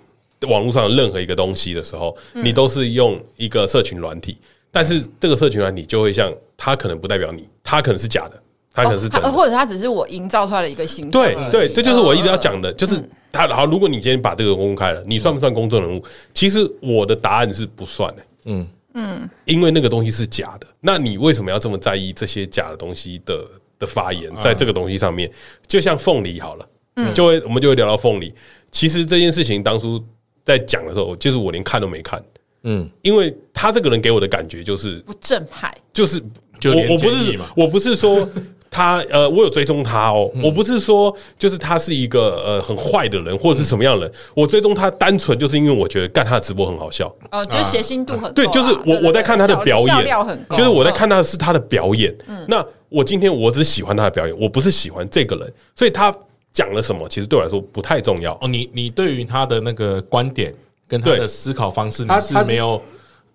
[0.49, 4.37] 网络上任何一个东西的时候，你都是用一个社群软体，
[4.71, 8.43] 但是这个社群软体就会像它可能不代表你，它可能是假的，
[8.73, 11.11] 它可能是真的，或者它只是我营造出来的一个形象。
[11.11, 13.65] 对对，这就是我一直要讲的，就是他好。
[13.67, 16.03] 如果你今天把这个公开了，你算不算公众人物？
[16.35, 18.23] 其实我的答案是不算的。
[18.47, 18.67] 嗯。
[19.01, 23.45] 嗯，因为那个东西是假的，那你为什么要这么在意这些假的东西的
[23.79, 24.29] 的发言？
[24.41, 25.31] 在这个东西上面，
[25.69, 28.35] 就像凤梨好了，嗯，就会我们就会聊到凤梨。
[28.73, 30.05] 其实这件事情当初
[30.45, 32.21] 在讲的时候，就是我连看都没看，
[32.65, 36.21] 嗯，因为他这个人给我的感觉就是不正派，就是
[36.65, 38.29] 我我不是我不是说。
[38.71, 50.07] 他呃，我有追踪他哦，我不是说就是他是一个呃很坏的人或者是什么样的人，我追踪他单纯就是因为我觉得干他的直播很好笑哦，就是谐星度很高，对，就是我我在看他的表演，
[50.51, 52.15] 就是我在看他的是他的表演。
[52.47, 56.15] 那我今天我只喜欢他的表演，我不是喜欢这个人，所以他
[56.53, 58.49] 讲了什么，其实对我来说不太重要哦。
[58.49, 60.55] 你你对于他的那个观点
[60.87, 62.83] 跟他的思考方式，你是没有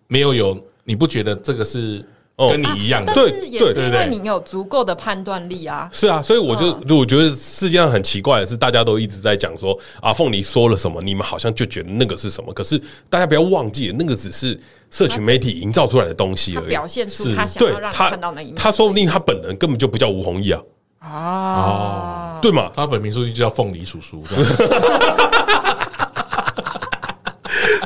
[0.07, 2.05] 没有有，你不觉得这个是？
[2.35, 5.89] 跟你一样的，但是也是因为你有足够的判断力啊。
[5.93, 12.51] 是啊，所以我就我觉得世界上很奇怪的是，大家都一直在讲说啊，凤梨说了什么，你们好像就觉得那个是什么。
[12.53, 14.59] 可是大家不要忘记了，那个只是
[14.89, 18.55] 社群媒体营造出来的东西而已，表现出他想要让他看到那一面。
[18.55, 20.61] 他说不定他本人根本就不叫吴弘毅啊。
[20.99, 22.71] 啊，对嘛？
[22.73, 24.23] 他本名说就叫凤梨叔叔。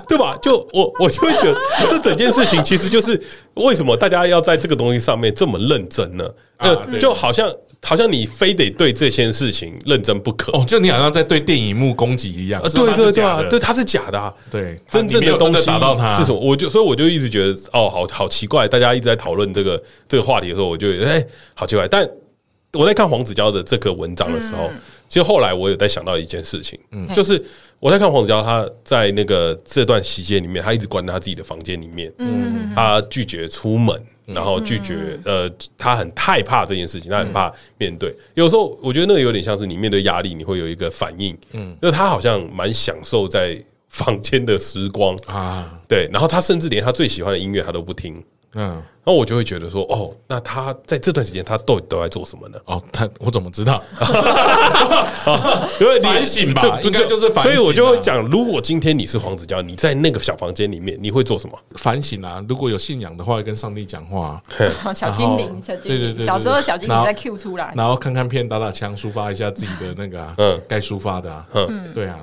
[0.08, 0.38] 对吧？
[0.42, 3.22] 就我我就会觉得，这整件事情其实就是
[3.56, 6.30] 为什么大家要在这个东西上面这么认真呢？
[6.58, 7.54] 呃，就好像
[7.84, 10.52] 好像你非得对这件事情认真不可。
[10.54, 12.62] 哦，就你好像在对电影幕攻击一样。
[12.64, 14.34] 呃，对对对啊，对，它是假的啊。
[14.50, 16.40] 对，真正的东西打到它是什么？
[16.40, 18.68] 我就所以我就一直觉得，哦，好好奇怪。
[18.68, 21.88] 大家一直在讨论这个这个话题的时候，我就觉得，哎，好奇怪。
[21.88, 22.10] 但
[22.74, 24.70] 我在看黄子佼的这个文章的时候，
[25.08, 27.44] 其实后来我有在想到一件事情，嗯，就是。
[27.80, 38.16] 我在看黄子佼，他在那个这段期间里面，他一直关在他自己的房间里面，嗯，他拒绝出门，然后拒绝呃，他很害怕这件事情，他很怕面对。
[38.34, 45.16] 有时候我觉得那个有点像是你面对压力，你会有一个反应，嗯，就他好像蛮享受在房间的时光。
[45.28, 48.24] 啊，对，然后他甚至连他最喜欢的音乐他都不听。
[48.60, 52.58] 嗯，那我就会觉得说，哦，那他在这段时间他到底都在做什么呢？
[52.66, 53.84] 哦，他我怎么知道？
[55.80, 57.54] 因为反省吧，应该就是反省。
[57.54, 61.56] 所以我就会讲，如果今天你是黄子佼，你在那个小房间里面，你会做什么？
[61.76, 62.44] 反省啊！
[62.50, 64.42] 如果有信仰的话，会跟上帝讲话。
[64.92, 72.18] 小精灵，小精灵，对对对，小时候小精灵在 Q 出来，然后看看片，打打枪，抒发一下自己的那个，嗯，该抒发的啊，嗯，对啊，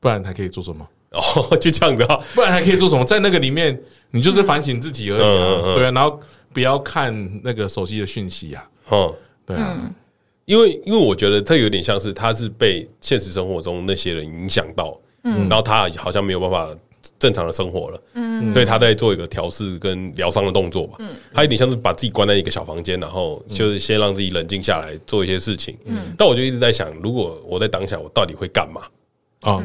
[0.00, 0.86] 不然还可以做什么？
[1.14, 3.04] 哦， 就这样子啊，不然还可以做什么？
[3.04, 3.78] 在那个里面，
[4.10, 6.18] 你就是反省自己而已啊，对啊，然后
[6.52, 9.14] 不要看那个手机的讯息呀，哦，
[9.46, 9.78] 对啊，
[10.44, 16.68] 因为因为我觉得这有点像是他是被现实生活中那些人影响到，嗯，然后他好像没有办法
[17.18, 28.82] 正常的生活了，嗯，所以他在做一个调试跟疗伤的动作吧，嗯，他有点像是把自己关在一个小房间，然后就是先让自己冷静下来做一些事情，嗯，但我就一直在想，如果我在当下，我到底会干嘛？
[29.40, 29.64] 啊。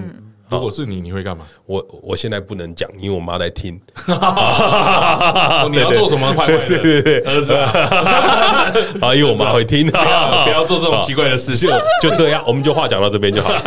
[0.49, 1.45] 如果是你，你会干嘛？
[1.65, 3.79] 我我现在不能讲，因为我妈在听。
[5.71, 6.67] 你要做什么坏坏的？
[6.67, 7.53] 对对对，儿子
[9.01, 11.69] 啊，因为我妈会听啊，不要做这种奇怪的事情。
[12.01, 13.59] 就这样，我们就话讲到这边就好了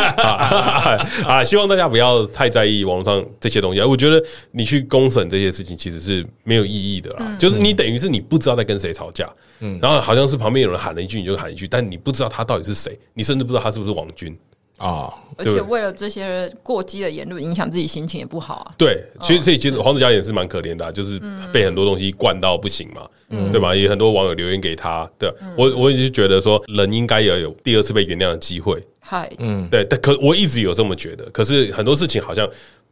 [1.26, 1.44] 啊。
[1.44, 3.80] 希望大家不要太在意网上这些东西。
[3.80, 7.36] 我觉得你去公审这些事情，其实是没有意义的啦。
[7.38, 9.28] 就是你等于是你不知道在跟谁吵架，
[9.60, 14.36] 嗯，然后好像是旁边有人喊了一句，你就喊一句，但你不知道他到底是谁，你甚至不知道他是不是王军。
[14.82, 15.14] 啊！
[15.38, 18.74] 而且为了这些过激的言论，影响自己心情也不好啊。
[18.76, 21.20] 对，其实所以其实黄子佼也是蛮可怜的，就是
[21.52, 23.08] 被很多东西灌到不行嘛，
[23.50, 23.74] 对吧？
[23.74, 28.82] 也很多网友留言给他，对我我一直觉得说，人应该要有第二次被原谅的机会。
[29.00, 32.48] 嗨，嗯，对，但可我一直有这么觉得，可是很多事情好像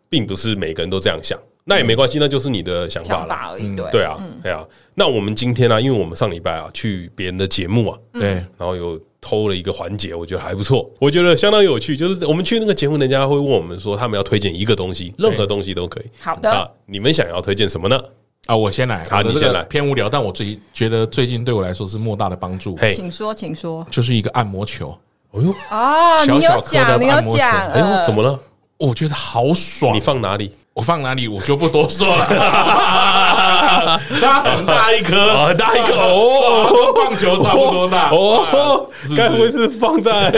[0.08, 3.76] 并不是每个人都这样想，那也没关系，那就是你的想法而已。
[3.76, 4.64] 对，对啊，对啊。
[4.94, 5.80] 那我们今天呢？
[5.80, 8.98] 因为我们上礼拜啊去别人的节目啊，对，然后有。
[9.20, 11.96] 偷了一个环节，我觉得还不错，我觉得相当有趣。
[11.96, 16.04] 就是我们去那个节目，人家会问我们说，他们要推荐一个东西，任何东西都可以。
[16.20, 18.00] 好的，啊，你们想要推荐什么呢？
[18.46, 19.04] 啊，我先来。
[19.10, 19.62] 好，你先来。
[19.64, 22.76] 偏无聊，但我最觉得最近对我来说是莫大的帮助。
[22.94, 23.86] 请说，请说。
[23.90, 24.96] 就是一个按摩球。
[25.32, 27.68] 哎呦，啊，你有讲，你有讲。
[27.68, 28.40] 哎呦，怎么了？
[28.78, 29.94] 我觉得好爽。
[29.94, 30.50] 你放哪里？
[30.72, 32.26] 我放哪里我就不多说了。
[34.20, 38.88] 它很大一颗，很大一颗哦，跟棒球差不多大哦。
[39.16, 40.30] 该不会是放在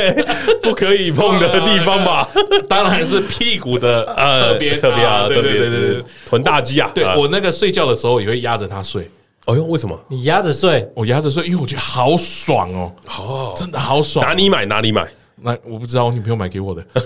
[0.62, 2.26] 不可以碰的地方吧？
[2.68, 6.91] 当然是屁股的侧边，侧边啊，对对对对，臀大肌啊。
[6.95, 9.09] 对我那个睡觉的时候也会压着它睡。
[9.47, 9.99] 哎呦，为什么？
[10.09, 10.89] 你压着睡？
[10.95, 14.24] 我压着睡，因为我觉得好爽哦，哦，真的好爽。
[14.24, 14.64] 哪里买？
[14.64, 15.07] 哪里买？
[15.45, 16.83] 那我不知道，我女朋友买给我的，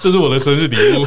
[0.00, 1.06] 这是我的生日礼物。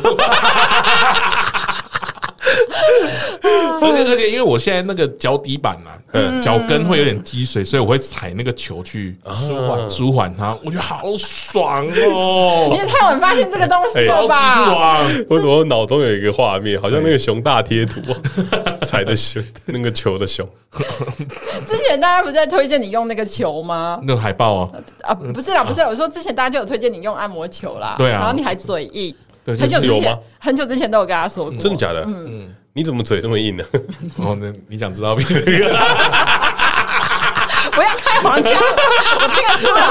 [3.44, 10.58] 而 且而且，因为我现在那个脚底板嘛啊，脚跟会有点积水，所以我会踩那个球去舒缓舒缓它。
[10.64, 12.70] 我觉得好爽哦！
[12.72, 14.64] 你也太晚发现这个东西了吧？
[14.64, 15.06] 爽！
[15.30, 18.00] 为什么我脑中有一个画面，好像那个熊大贴图，
[18.88, 20.48] 踩的熊，那个球的熊。
[21.68, 24.00] 之前大家不是在推荐你用那个球吗？
[24.04, 24.70] 那个海报啊？
[25.02, 25.82] 啊，不是啦，不是。
[25.82, 29.14] 我说之前大家就有推荐你用按摩球啦，对啊，然后你还嘴硬。
[29.46, 32.04] 对，很久之前，很久之前都有跟他说过，真的假的？
[32.08, 33.64] 嗯，你怎么嘴这么硬呢？
[34.18, 35.22] 哦，那你想知道吗？
[37.74, 39.82] 不要开黄腔，我听得出来。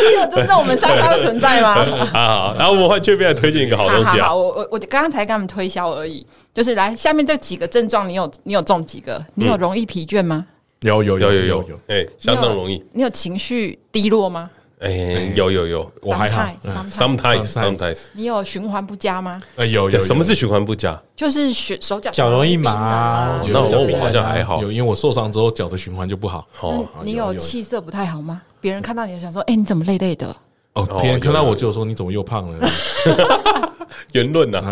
[0.10, 1.74] 你有尊重我们莎莎的存在吗？
[2.12, 4.34] 好，然后我们换这边来推荐一个好东西啊！
[4.34, 9.24] 我我我刚刚才跟他们推销而已，就是来下面这几个症状，你有你有中几个？
[9.34, 10.44] 你有容易疲倦吗？
[10.82, 12.82] 有有有有有有，哎，相当容易。
[12.92, 14.50] 你有情绪低落吗？
[14.80, 16.42] 哎，有有有，我还好。
[16.88, 18.06] Sometimes, sometimes。
[18.14, 19.40] 你有循环不佳吗？
[19.56, 20.00] 哎，有有。
[20.00, 20.98] 什么是循环不佳？
[21.14, 23.38] 就是手手脚脚容易麻。
[23.52, 26.48] 那我好像还好，有，因为我受伤之后脚的循环就不好。
[26.60, 28.40] 哦，你有气色不太好吗？
[28.58, 30.34] 别人看到你就想说，哎，你怎么累累的？
[30.72, 32.68] 哦，别人看到我就说，你怎么又胖了？
[34.12, 34.62] 言论呢？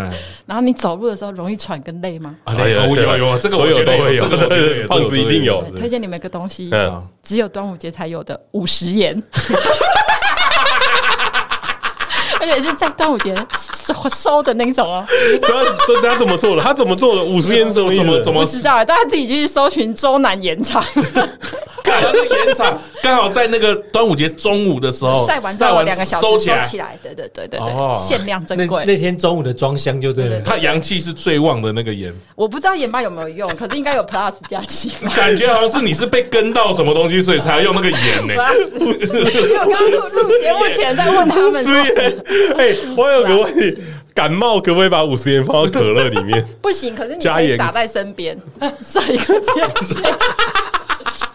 [0.47, 2.37] 然后你走路的时候容易喘跟累吗？
[2.47, 4.25] 有有有，这个所有都会有，
[4.87, 5.63] 胖子一定有。
[5.77, 6.71] 推荐你们一个东西，
[7.23, 9.23] 只有端午节才有的五十元。
[12.41, 15.05] 而且是在端午节收收的那种哦。
[15.43, 15.49] 他
[16.01, 16.63] 他怎么做的？
[16.63, 17.23] 他怎么做的？
[17.23, 18.45] 五十元怎么怎么怎么？
[18.45, 20.83] 不知道，大家自己去搜寻周南颜厂。
[21.89, 26.99] 看那个颜厂刚好在那个端午节中午的时候晒完之后两个小时收起来。
[27.03, 28.85] 对对对对对，限量珍贵。
[28.85, 30.41] 那天中午的装箱就对了。
[30.41, 32.13] 它阳气是最旺的那个盐。
[32.35, 34.93] 我不知道盐巴有没有用，可是应该有 plus 加气。
[35.15, 38.35] 感觉好像是你是被跟到什么东西，所以才要用那个盐呢？
[38.79, 41.75] 因为我刚刚录录节目前在问他们说。
[42.57, 43.79] 哎，我有个问题，
[44.15, 46.45] 感冒可不可以把五十元放到可乐里面？
[46.61, 48.37] 不行，可是你可以撒在身边，
[48.83, 49.53] 撒一个结
[49.85, 49.97] 节。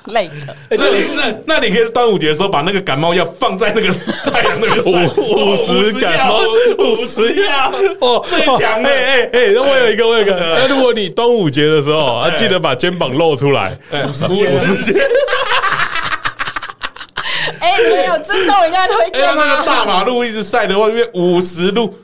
[0.06, 0.56] 累的。
[0.70, 3.94] 那你那那你可以端午节的时候把那个感冒药放在那个
[4.30, 6.40] 太阳那个五五十感冒
[6.80, 8.90] 五十药哦，最强的。
[8.90, 10.32] 哎哎哎，那我有一个，我有一个。
[10.36, 13.78] 那如果你端午节的时候啊，记得把肩膀露出来，
[14.08, 15.04] 五十肩。
[17.60, 19.44] 哎，你们有尊重人家推荐吗？
[19.46, 21.98] 那个大马路一直晒的话，因为五十度，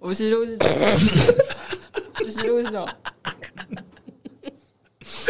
[0.00, 0.52] 五十度是
[2.22, 2.86] 五十度是什么？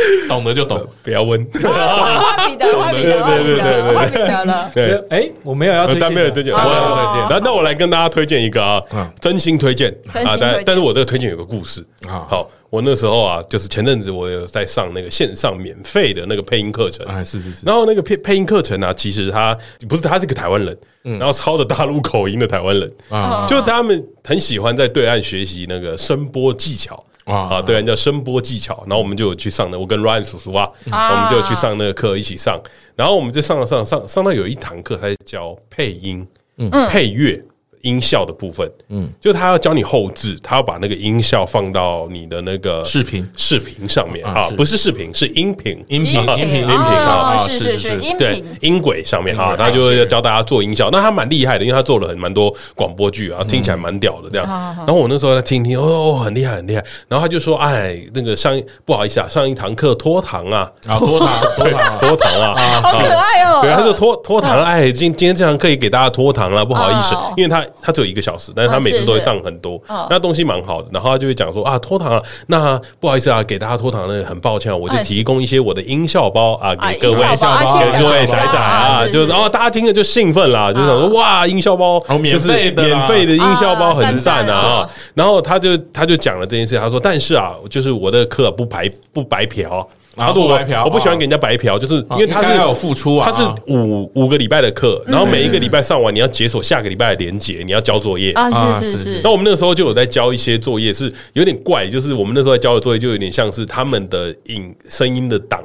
[0.28, 1.44] 懂得就懂， 不要问。
[1.52, 4.70] 换彼得， 换彼得，换彼得，换彼得了。
[4.74, 7.26] 对，哎，我没有要推荐，没有推荐，我没有推荐。
[7.30, 8.84] 那那我来跟大家推荐一个啊，
[9.20, 10.36] 真心推荐啊。
[10.40, 12.26] 但但是我这个推荐有个故事啊。
[12.28, 17.66] 好，我那时候啊，就是前阵子我有在上那个线上免费的那个配音课程啊，是是是。
[17.66, 19.56] 然后那个配配音课程呢，其实他
[19.88, 27.02] 不是，他是个台湾人，然后操着大陆口音的台湾人啊，就他们很喜欢在对岸学习那个声波技巧。
[27.24, 32.60] 啊，对，叫声波技巧，然后我们就有去上的，我跟 Ryan 叔叔啊，我们就去上那个课，一起上，
[32.94, 36.26] 然后我们就上了上上上到有一堂课，他在教配音
[36.58, 37.42] 嗯，配乐。
[37.84, 43.24] 音效的部分，嗯，就他要教你后置，他要把那个音效放到你的那个视频。
[43.36, 50.88] 视频上面啊，不是视频，是音频，音频，音频，音频啊，是是是，对，音轨上面啊，他就要教大家做音效。
[50.90, 54.48] 那他蛮厉害的，因为他做了很蛮多广播剧啊，听起来蛮屌的这样。
[54.78, 56.82] 然后我那时候在听听，哦，很厉害，很厉害。
[57.06, 63.60] 然后他就说，哎，那个上不好意思啊，上一堂课拖堂啊，啊，拖堂， 拖堂，拖堂啊，好可爱哦。
[63.62, 67.64] 对，他就拖拖堂，哎，今今天这堂课也给大家拖堂了，不好意思，因为他。
[67.80, 70.88] 他只有一个小时，但是他每次都会上很多，那东西蛮好的。
[70.92, 84.88] 然后他就会讲说啊，拖堂了，那不好意思啊，给大家拖堂了，很抱歉，我就提供一些我的音效包啊，给各位，给各位仔仔啊，就是哦，大家听了就兴奋啦，就想说哇，音效包，免费的，免费的音效包很赞啊。
[85.14, 89.86] 然后他就他就讲了这件事，他说，但是啊，就是我的课不白不白嫖。
[90.16, 99.20] 然后我我不喜欢给人家白嫖，就是因为他是有付出啊，他是五五个礼拜的课，然后每一个礼拜上完，你要解锁下个礼拜的连结，你要交作业啊，是是是。
[99.22, 105.60] 那我们那个时候就有在交一些作业，是有点怪，就是我们那时候在交的作业就有点像是他们的影声音的档。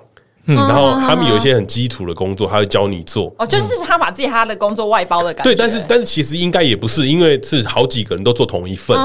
[0.55, 3.33] 然后他们有一些很基础的工作，他会教你做。
[3.37, 5.51] 哦，就是他把自己他的工作外包的感觉。
[5.51, 8.95] 对，但是但是其实应该也不是，因为是好几个人都做同一份，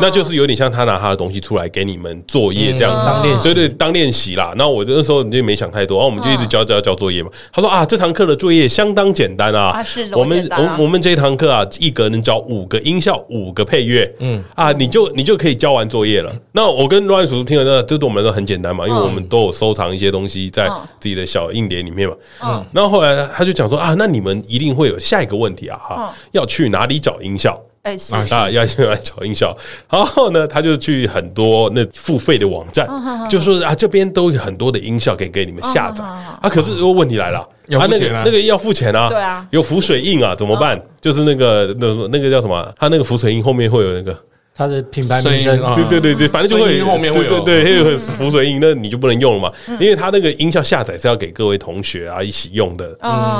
[0.00, 4.52] 那就是有点像他拿他的东西出来给你们作业这样当练习，对对，当练习啦。
[4.56, 7.30] 那我那时候你就没想太多，然后我们就一直交交交作业嘛。
[7.52, 14.42] 他说啊，这堂课的作业相当简单啊，我们我我们这一堂课啊，一格能教五个音效，五个配乐，嗯。
[14.54, 16.32] 啊，你就你就可以交完作业了。
[16.52, 20.70] 那我跟罗安叔叔听了，那这对我们来说很简单嘛，因为我们都有收藏一些东西在
[21.00, 27.60] 自己的小硬碟里面嘛，嗯，然后后来他就讲说啊，那你们一定会有下一个问题啊，哈，要去哪里找音效？
[27.82, 29.56] 哎，是啊，要去哪里找音效？
[29.88, 32.88] 然后呢，他就去很多那付费的网站，
[33.30, 36.48] 就说啊，这边都有很多的音效可以给你们下载啊。
[36.48, 40.80] 可是如果问题来了，啊，那个那个要付钱啊，对啊，有浮水印啊，怎么办？
[41.00, 42.74] 就是那个那那个叫什么？
[42.76, 44.18] 他那个浮水印后面会有那个。
[44.56, 52.88] 它的品牌名称，对对对对，反正就会后面会有对对，会有浮水印，那你就不能用了嘛，因为它那个音效下载是要给各位同学啊一起用的，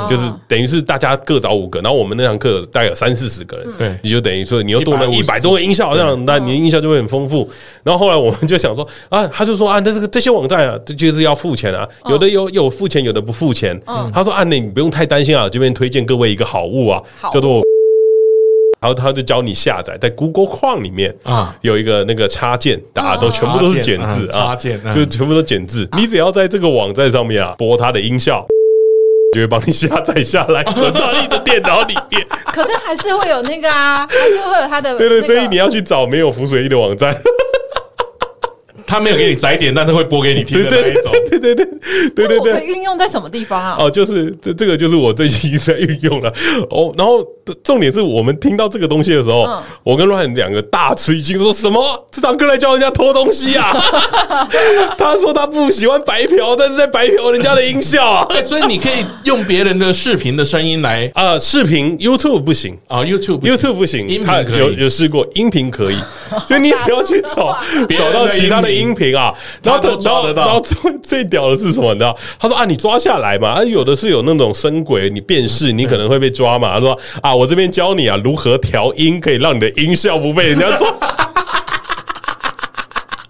[0.07, 7.49] 就是等于是大家各找五个，然后我们那堂课大概有三四十个人，对，你就等于说你又多了一百多个音效，这样那你的音效就会很丰富。
[7.83, 13.75] 然后后来我们就想说啊，他就说啊，这个这些网站啊，就是要付钱啊，有的有有付钱，有的不付钱。
[14.13, 17.01] 他说啊，那你不用太担心啊，这边推荐各位一个好物啊，
[17.33, 17.63] 叫做。
[18.79, 25.87] 然后他就教你下载，在 Google 框里面啊，有一个那个插件，大家都全部都是简字啊，插件就全部都简字。
[25.97, 28.45] 你只要在这个网站上面啊播它的音效，
[29.33, 32.25] 就会帮你下载下来，存到你的电脑里面。
[32.53, 34.95] 可是还是会有那个啊，还是会有它的。
[34.95, 37.15] 对对，所以你要去找没有浮水印的网站。
[38.87, 41.11] 他没有给你窄点，但是会播给你听的那一种。
[41.29, 41.65] 对对对
[42.15, 42.65] 对对对。
[42.65, 43.75] 运用在什么地方啊？
[43.77, 46.33] 哦，就是这这个就是我最近一直在运用了。
[46.69, 47.23] 哦，然后
[47.63, 49.45] 重点是我们听到这个东西的时候，
[49.83, 53.73] 我跟 Ryan 两个大吃一惊，说什么这堂课来教人家偷东西啊？
[54.97, 58.27] 他说他不喜欢白嫖，但是在白嫖人家的音效啊。
[58.45, 65.97] 所以你可以用别人的视频的声音来啊，视频 YouTube 不行啊，YouTube YouTube 不行，音频可以，有有试过，音频可以，
[66.47, 67.57] 所以你只要去找
[67.97, 68.76] 找到其他的。
[68.77, 71.93] 音频啊，然后抓得到然后最最屌的是什么？
[71.93, 72.15] 你知道？
[72.39, 76.75] 他说啊，你抓下来嘛，啊，有的是有那种声轨，你辨识，你可能会被抓嘛。
[76.75, 80.87] 他说啊，我这边教你啊，如何调音，可以让你的音效不被人家抓。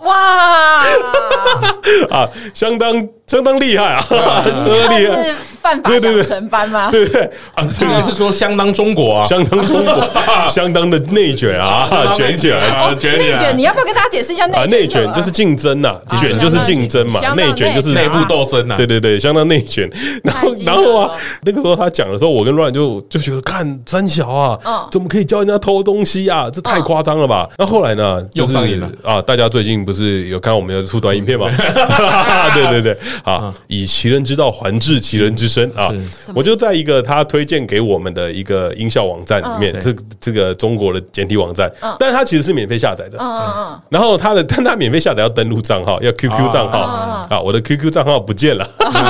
[0.02, 0.84] 哇
[2.10, 5.36] 啊，相当相当厉害啊，相当 厉害。
[5.62, 6.90] 犯法养成班吗？
[6.90, 10.10] 对对对啊，这个是说相当中国啊，相当中国，
[10.48, 13.54] 相当的内卷啊，卷起来啊，卷内卷。
[13.58, 14.70] 你要不要跟大家解释一下内卷？
[14.70, 18.76] 内卷就是竞争呐，卷就是竞争嘛，内卷就是内部斗争呐。
[18.78, 19.90] 对对对，相当内卷。
[20.24, 21.12] 然后然后啊，
[21.42, 26.50] 那个时候他讲的时候，我跟 Ryan 就就觉得看三小啊，怎么可以教人家偷东西啊？
[26.54, 27.46] 这太夸张了吧？
[27.58, 29.22] 那后来呢，又上瘾了啊！
[29.22, 31.50] 大家最近不是有看我们有出短影片吗？
[32.54, 35.70] 对 对对，啊，以其人之道还治其人之身。
[35.76, 35.92] 啊，
[36.34, 43.18] 我就在一个他推荐给我们的一个音效网站里面，这这个中国的简体网站，但是它其实是免费下载的。
[43.90, 46.78] 然后他的，但他免费下载要登录账号，要 QQ 账号
[47.30, 48.68] 啊，我的 QQ 账号不见了，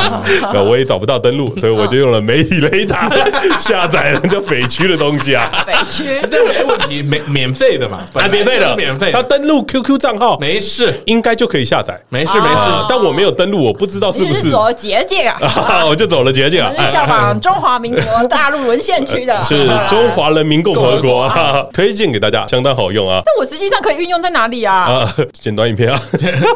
[0.65, 3.09] 我也找不到登录，所以我就用了媒体雷达
[3.59, 5.65] 下载了这匪区的东西啊。
[5.65, 7.99] 匪区，这没问题，免免费的嘛，
[8.31, 9.11] 免费的，免费。
[9.11, 12.61] 他登录 QQ 账号没事，应该就可以下载，没事没事。
[12.87, 13.96] 但我没有登录，我不知。
[13.97, 15.83] 知道是不是走了捷径 啊？
[15.85, 16.71] 我就走了捷径啊！
[16.91, 23.21] 效仿中华民国大陆沦陷区的， 是中华人民共和国啊， 推荐给大家，相当好用啊。
[23.25, 24.75] 但我实际上可以运用在哪里啊？
[24.75, 25.99] 啊，剪短影片啊！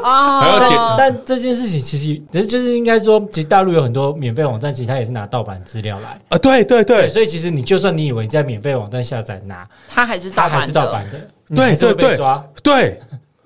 [0.04, 0.78] 啊，还要剪。
[0.98, 6.38] 但这件事情其实，其实就是应该说，其实大陆有很多免费网站，其实它也是拿盗版资料来啊。
[6.38, 11.20] 对对对，所以其实你就算你以为你在免费网站下载拿，它还是它还是盗版的，
[11.56, 12.18] 对对对，
[12.62, 13.00] 对。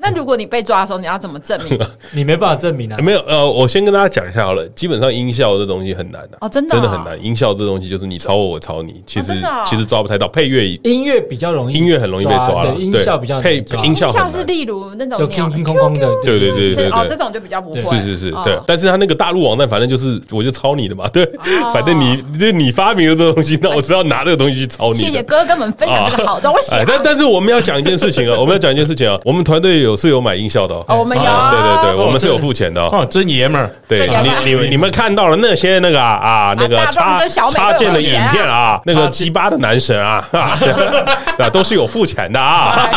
[0.06, 1.80] 那如果你被抓的时候，你要怎么证明？
[2.14, 2.98] 你没办法证明啊。
[3.02, 4.64] 没有，呃，我先跟大家讲一下好了。
[4.70, 7.22] 基本上音效这东西很难的哦，真的真的很难。
[7.24, 9.34] 音效这东西就是你抄我，我抄你，其实
[9.66, 10.28] 其实抓不太到。
[10.28, 12.76] 配乐音乐比较容易，音乐很容易被抓了。
[12.76, 17.82] 音效比较配音效，音效是例如那种空空空的，对对对对哦，这种就比较不会。
[17.82, 18.60] 是是是，对。
[18.68, 21.26] 但是他那个大陆网站，反正就是我就抄你的嘛，对。
[21.74, 24.98] 反正你就你发明了这东西，那我只要拿这个东西去抄你。
[25.00, 26.72] 谢谢哥哥们分享这个好东西。
[26.86, 30.76] 但 但是我们要讲一件事情啊，我们要讲一件事情啊，我们团队有是有买音效的。
[30.88, 42.88] 哦，我们有，对对对，我们是有付钱的哦，真爷们儿，对，你你你们看到了那些那个啊，那个插插件的影片啊，那个鸡巴的男神啊， 啊，都是有付钱的 啊，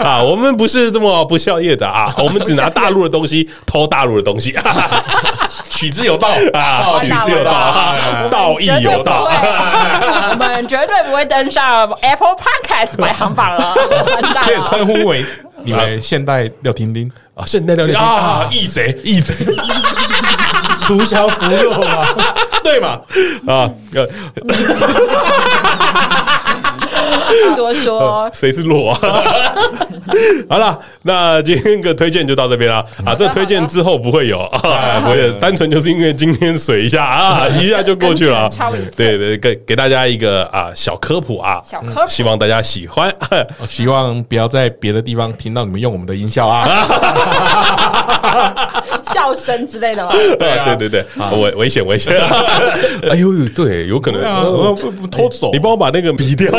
[0.00, 4.56] 啊，我们不是这么不孝业的啊， 我们只拿大陆的东西偷大陆的东西，
[5.70, 6.28] 取之有道。
[6.52, 7.94] 啊，取之有道，
[8.30, 9.28] 道义有道，
[10.30, 13.74] 我们绝对不会登上 Apple Podcast 排行榜了，
[14.44, 15.24] 可以称呼为。
[15.66, 19.34] 你们现代廖婷婷啊，现代廖婷婷啊，义贼，义贼，
[20.78, 22.06] 锄强扶弱嘛，
[22.62, 23.00] 对嘛？
[23.46, 23.98] 啊，不
[27.56, 28.98] 多说， 谁是弱啊？
[30.48, 33.14] 好了，那今天个推荐就到这边了啊。
[33.16, 38.48] 这推荐之后不会有 啊，不会，单纯就是因为今天水一下啊，一下就过去了。
[38.96, 43.12] 对对，给给大家一个啊小科普啊，小科普，希望大家喜欢。
[43.66, 46.68] 希望不要在别的地方听到你们用我们的音效啊，
[49.02, 50.12] 笑声之类的吗？
[50.12, 51.06] 对对对对，
[51.38, 52.14] 危危险危险！
[53.10, 54.22] 哎呦，对，有可能
[55.10, 56.52] 偷走，你帮我把那个逼掉。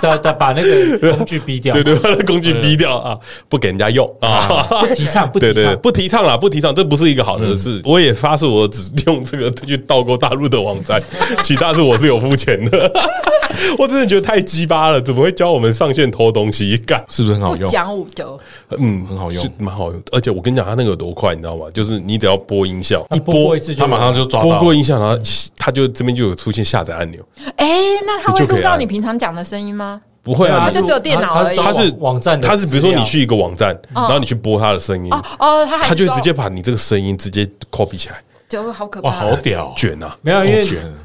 [0.00, 3.18] 对对，把那个工具逼掉， 对对，把那工具逼掉啊，
[3.48, 7.80] 不给人家用啊，不提倡，不提倡，对对，不提倡啦，不提倡，这不是一个好的事。
[7.84, 11.00] 我也发誓，我只用这个去盗过大陆的网站，
[11.42, 12.90] 其他是我是有付钱的。
[13.78, 16.76] 我真的觉得太鸡巴了，怎么会教我们上线偷东西？
[16.78, 17.68] 干，是不是很好用？
[17.68, 18.38] 讲武德，
[18.78, 20.00] 嗯，很好用，蛮好用。
[20.12, 21.66] 而且我跟你讲，他那个有多快，你知道吗？
[21.72, 24.48] 就是你只要播音效，一播一次，他马上就抓到。
[24.48, 25.18] 播过音效，然后
[25.56, 27.20] 他就这边就有出现下载按钮。
[27.56, 27.66] 哎，
[28.06, 29.87] 那他会录到你平常讲的声音吗？
[30.28, 31.56] 不会啊，就只有电脑而已。
[31.56, 38.16] 他是网站，他是比如说你去一个网站，然后你去播他的声音，哦，他就直接把你这个声音直接 copy 起来，
[38.46, 40.14] 就好可怕，哇，好屌，卷啊！
[40.20, 40.62] 没有，因为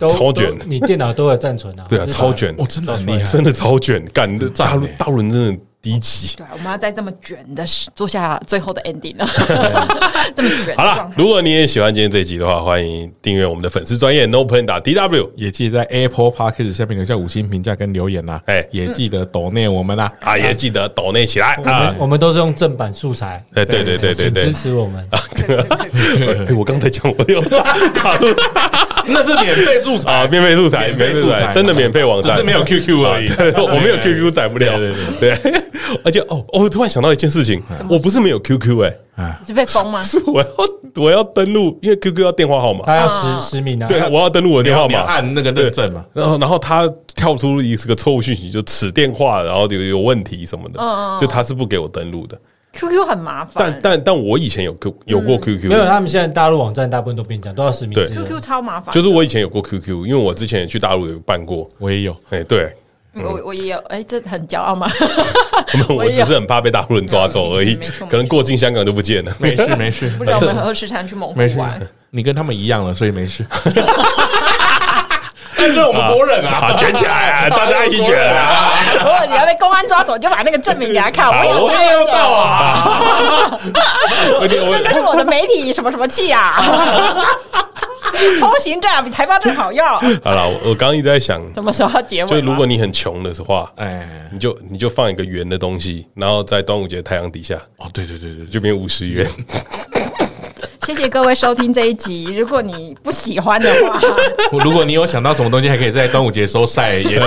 [0.09, 1.85] 超卷，你电脑都有暂存啊。
[1.87, 5.61] 对啊，超卷，我真的很厉害，真的超卷，干的大陆大陆人真的。
[5.83, 7.61] 低级，对，我们要在这么卷的
[7.93, 9.27] 做下最后的 ending 了。
[10.33, 18.41] 这么卷，好了，如果你也喜欢今天这一集的话，欢迎订阅我们的粉丝专业 No Plan 打 DW，也记得在 Apple Podcast 下面留下五星评价跟留言啦。
[18.45, 21.55] 哎，也记得抖内我们啦，啊，也记得抖内起来。
[21.65, 21.93] 啊。
[21.99, 25.05] 我们都是用正版素材，对对对对对对，支持我们。
[26.57, 27.43] 我刚才讲我用，
[29.05, 30.11] 那是免费素材。
[30.11, 33.29] 啊，免费素材，免费素材，真的免费网站，只是没有 QQ 而已。
[33.61, 35.63] 我没有 QQ 载不了，对对对。
[36.03, 38.83] 而且哦，我突然想到一件事情，我不是没有 QQ
[39.15, 40.01] 哎，是被封吗？
[40.03, 40.47] 是我要
[40.95, 43.87] 我要登录，因为 QQ 要电话号码，他要实实名啊。
[43.87, 46.03] 对，我要登录我的电话号码，按那个认证嘛。
[46.13, 50.79] 然后然后他跳出一个错误讯息，就此电话然后有有问题什么的，
[51.19, 52.37] 就他是不给我登录的。
[52.73, 58.13] QQ 很麻烦，但但但我以前有 Q 有过 QQ，没有，他们现在大陆网站大部分都变这样，都要实名制。
[58.13, 58.93] 对，QQ 超麻烦。
[58.93, 62.15] 就是我以前有过 QQ，因为我之前也去大陆有办过，我也有。
[62.31, 62.75] 哎，对。
[63.15, 64.89] 我我也有，哎，这很骄傲吗？
[65.87, 67.77] 我只是很怕被大陆人抓走而已，
[68.09, 69.31] 可能过境香港就不见了。
[69.37, 71.79] 没事 没事，不知道我们何时才去蒙古玩？
[72.09, 73.45] 你跟他们一样了，所以没事。
[75.55, 78.72] 这是我们国人啊，卷起来啊，大家一起卷啊！
[79.03, 81.67] 如果你要被公安抓走，就把那个证明给他看，我有
[81.99, 83.59] 有到啊！
[84.41, 86.61] 这就是我的媒体什么什么器啊！
[88.39, 89.85] 通行证比台胞证好用。
[90.23, 92.29] 好了，我刚刚一直在想，什么时候要结尾？
[92.29, 99.27] 就如果你很穷的话，哎，你就你就放一个圆的东西，然后在端午节太阳底下，哦，对对对对，就变五十元。
[100.85, 102.35] 谢谢各位收听这一集。
[102.37, 104.01] 如果你不喜欢的话，
[104.63, 107.21] 如果你有想到什么东西，还可以在端午节时候晒盐，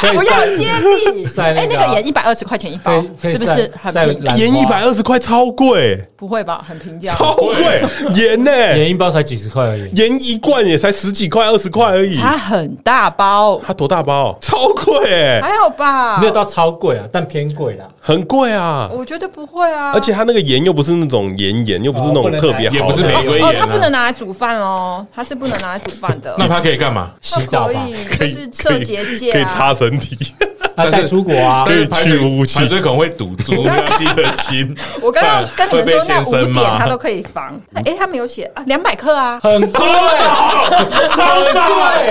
[0.00, 0.66] 不要揭
[1.14, 1.24] 秘。
[1.36, 4.40] 哎，那个盐一百二十块钱一包，是不是很便宜？
[4.40, 6.64] 盐一百二十块超贵，不会吧？
[6.66, 7.82] 很平价，超贵。
[8.14, 8.50] 盐呢？
[8.76, 12.16] 盐一包才几十块而已，盐一罐也才十几块、二十块而已。
[12.16, 14.36] 它很大包，它多大包？
[14.40, 16.18] 超贵哎，还好吧？
[16.18, 18.90] 没有到超贵啊，但偏贵啦，很贵啊。
[18.92, 22.39] 我觉得不会啊，而且它那个盐又不是那种盐盐，又不是那种。
[22.40, 26.34] 特别好，也不是玫瑰盐，它不能拿来煮饭哦，它是不能拿来煮饭的。
[26.38, 27.12] 那它可以干嘛？
[27.20, 27.86] 洗澡吧，
[28.18, 30.34] 就是清洁剂，可以擦身体。
[30.90, 34.76] 带出国啊，可以去污气，排水孔会堵住，要记得清。
[35.00, 37.60] 我刚刚跟你们说那五点它都可以防。
[37.74, 40.70] 哎，他没有写啊，两百克啊，很超少，
[41.10, 42.02] 超少，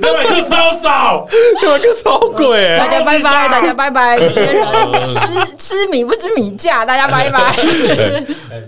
[0.00, 1.26] 两百克超少，
[1.62, 2.76] 两百克超贵。
[2.78, 4.18] 大家拜拜， 大家拜拜。
[4.18, 4.66] 这些人
[5.56, 7.54] 吃吃米不知米价，大家拜拜。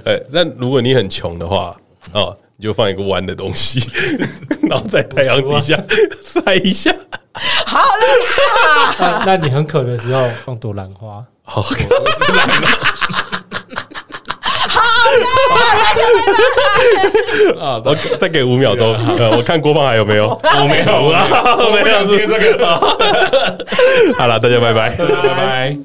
[0.05, 1.75] 哎，那如果你很穷的话，
[2.13, 3.81] 哦，你就放一个弯的东西，
[4.69, 5.81] 然后在太阳底下
[6.23, 6.93] 晒一下。
[7.65, 7.85] 好了
[8.99, 9.23] 啦！
[9.25, 11.25] 那你很渴的时候放朵兰花。
[11.45, 11.77] 好，好了，
[12.19, 12.67] 大家拜拜。
[17.65, 18.93] 啊，我再给五秒钟，
[19.37, 20.31] 我看郭放还有没有？
[20.43, 21.25] 我没有啊，
[21.65, 22.77] 我没有接这个。
[24.19, 25.79] 好了，大家拜拜，拜拜。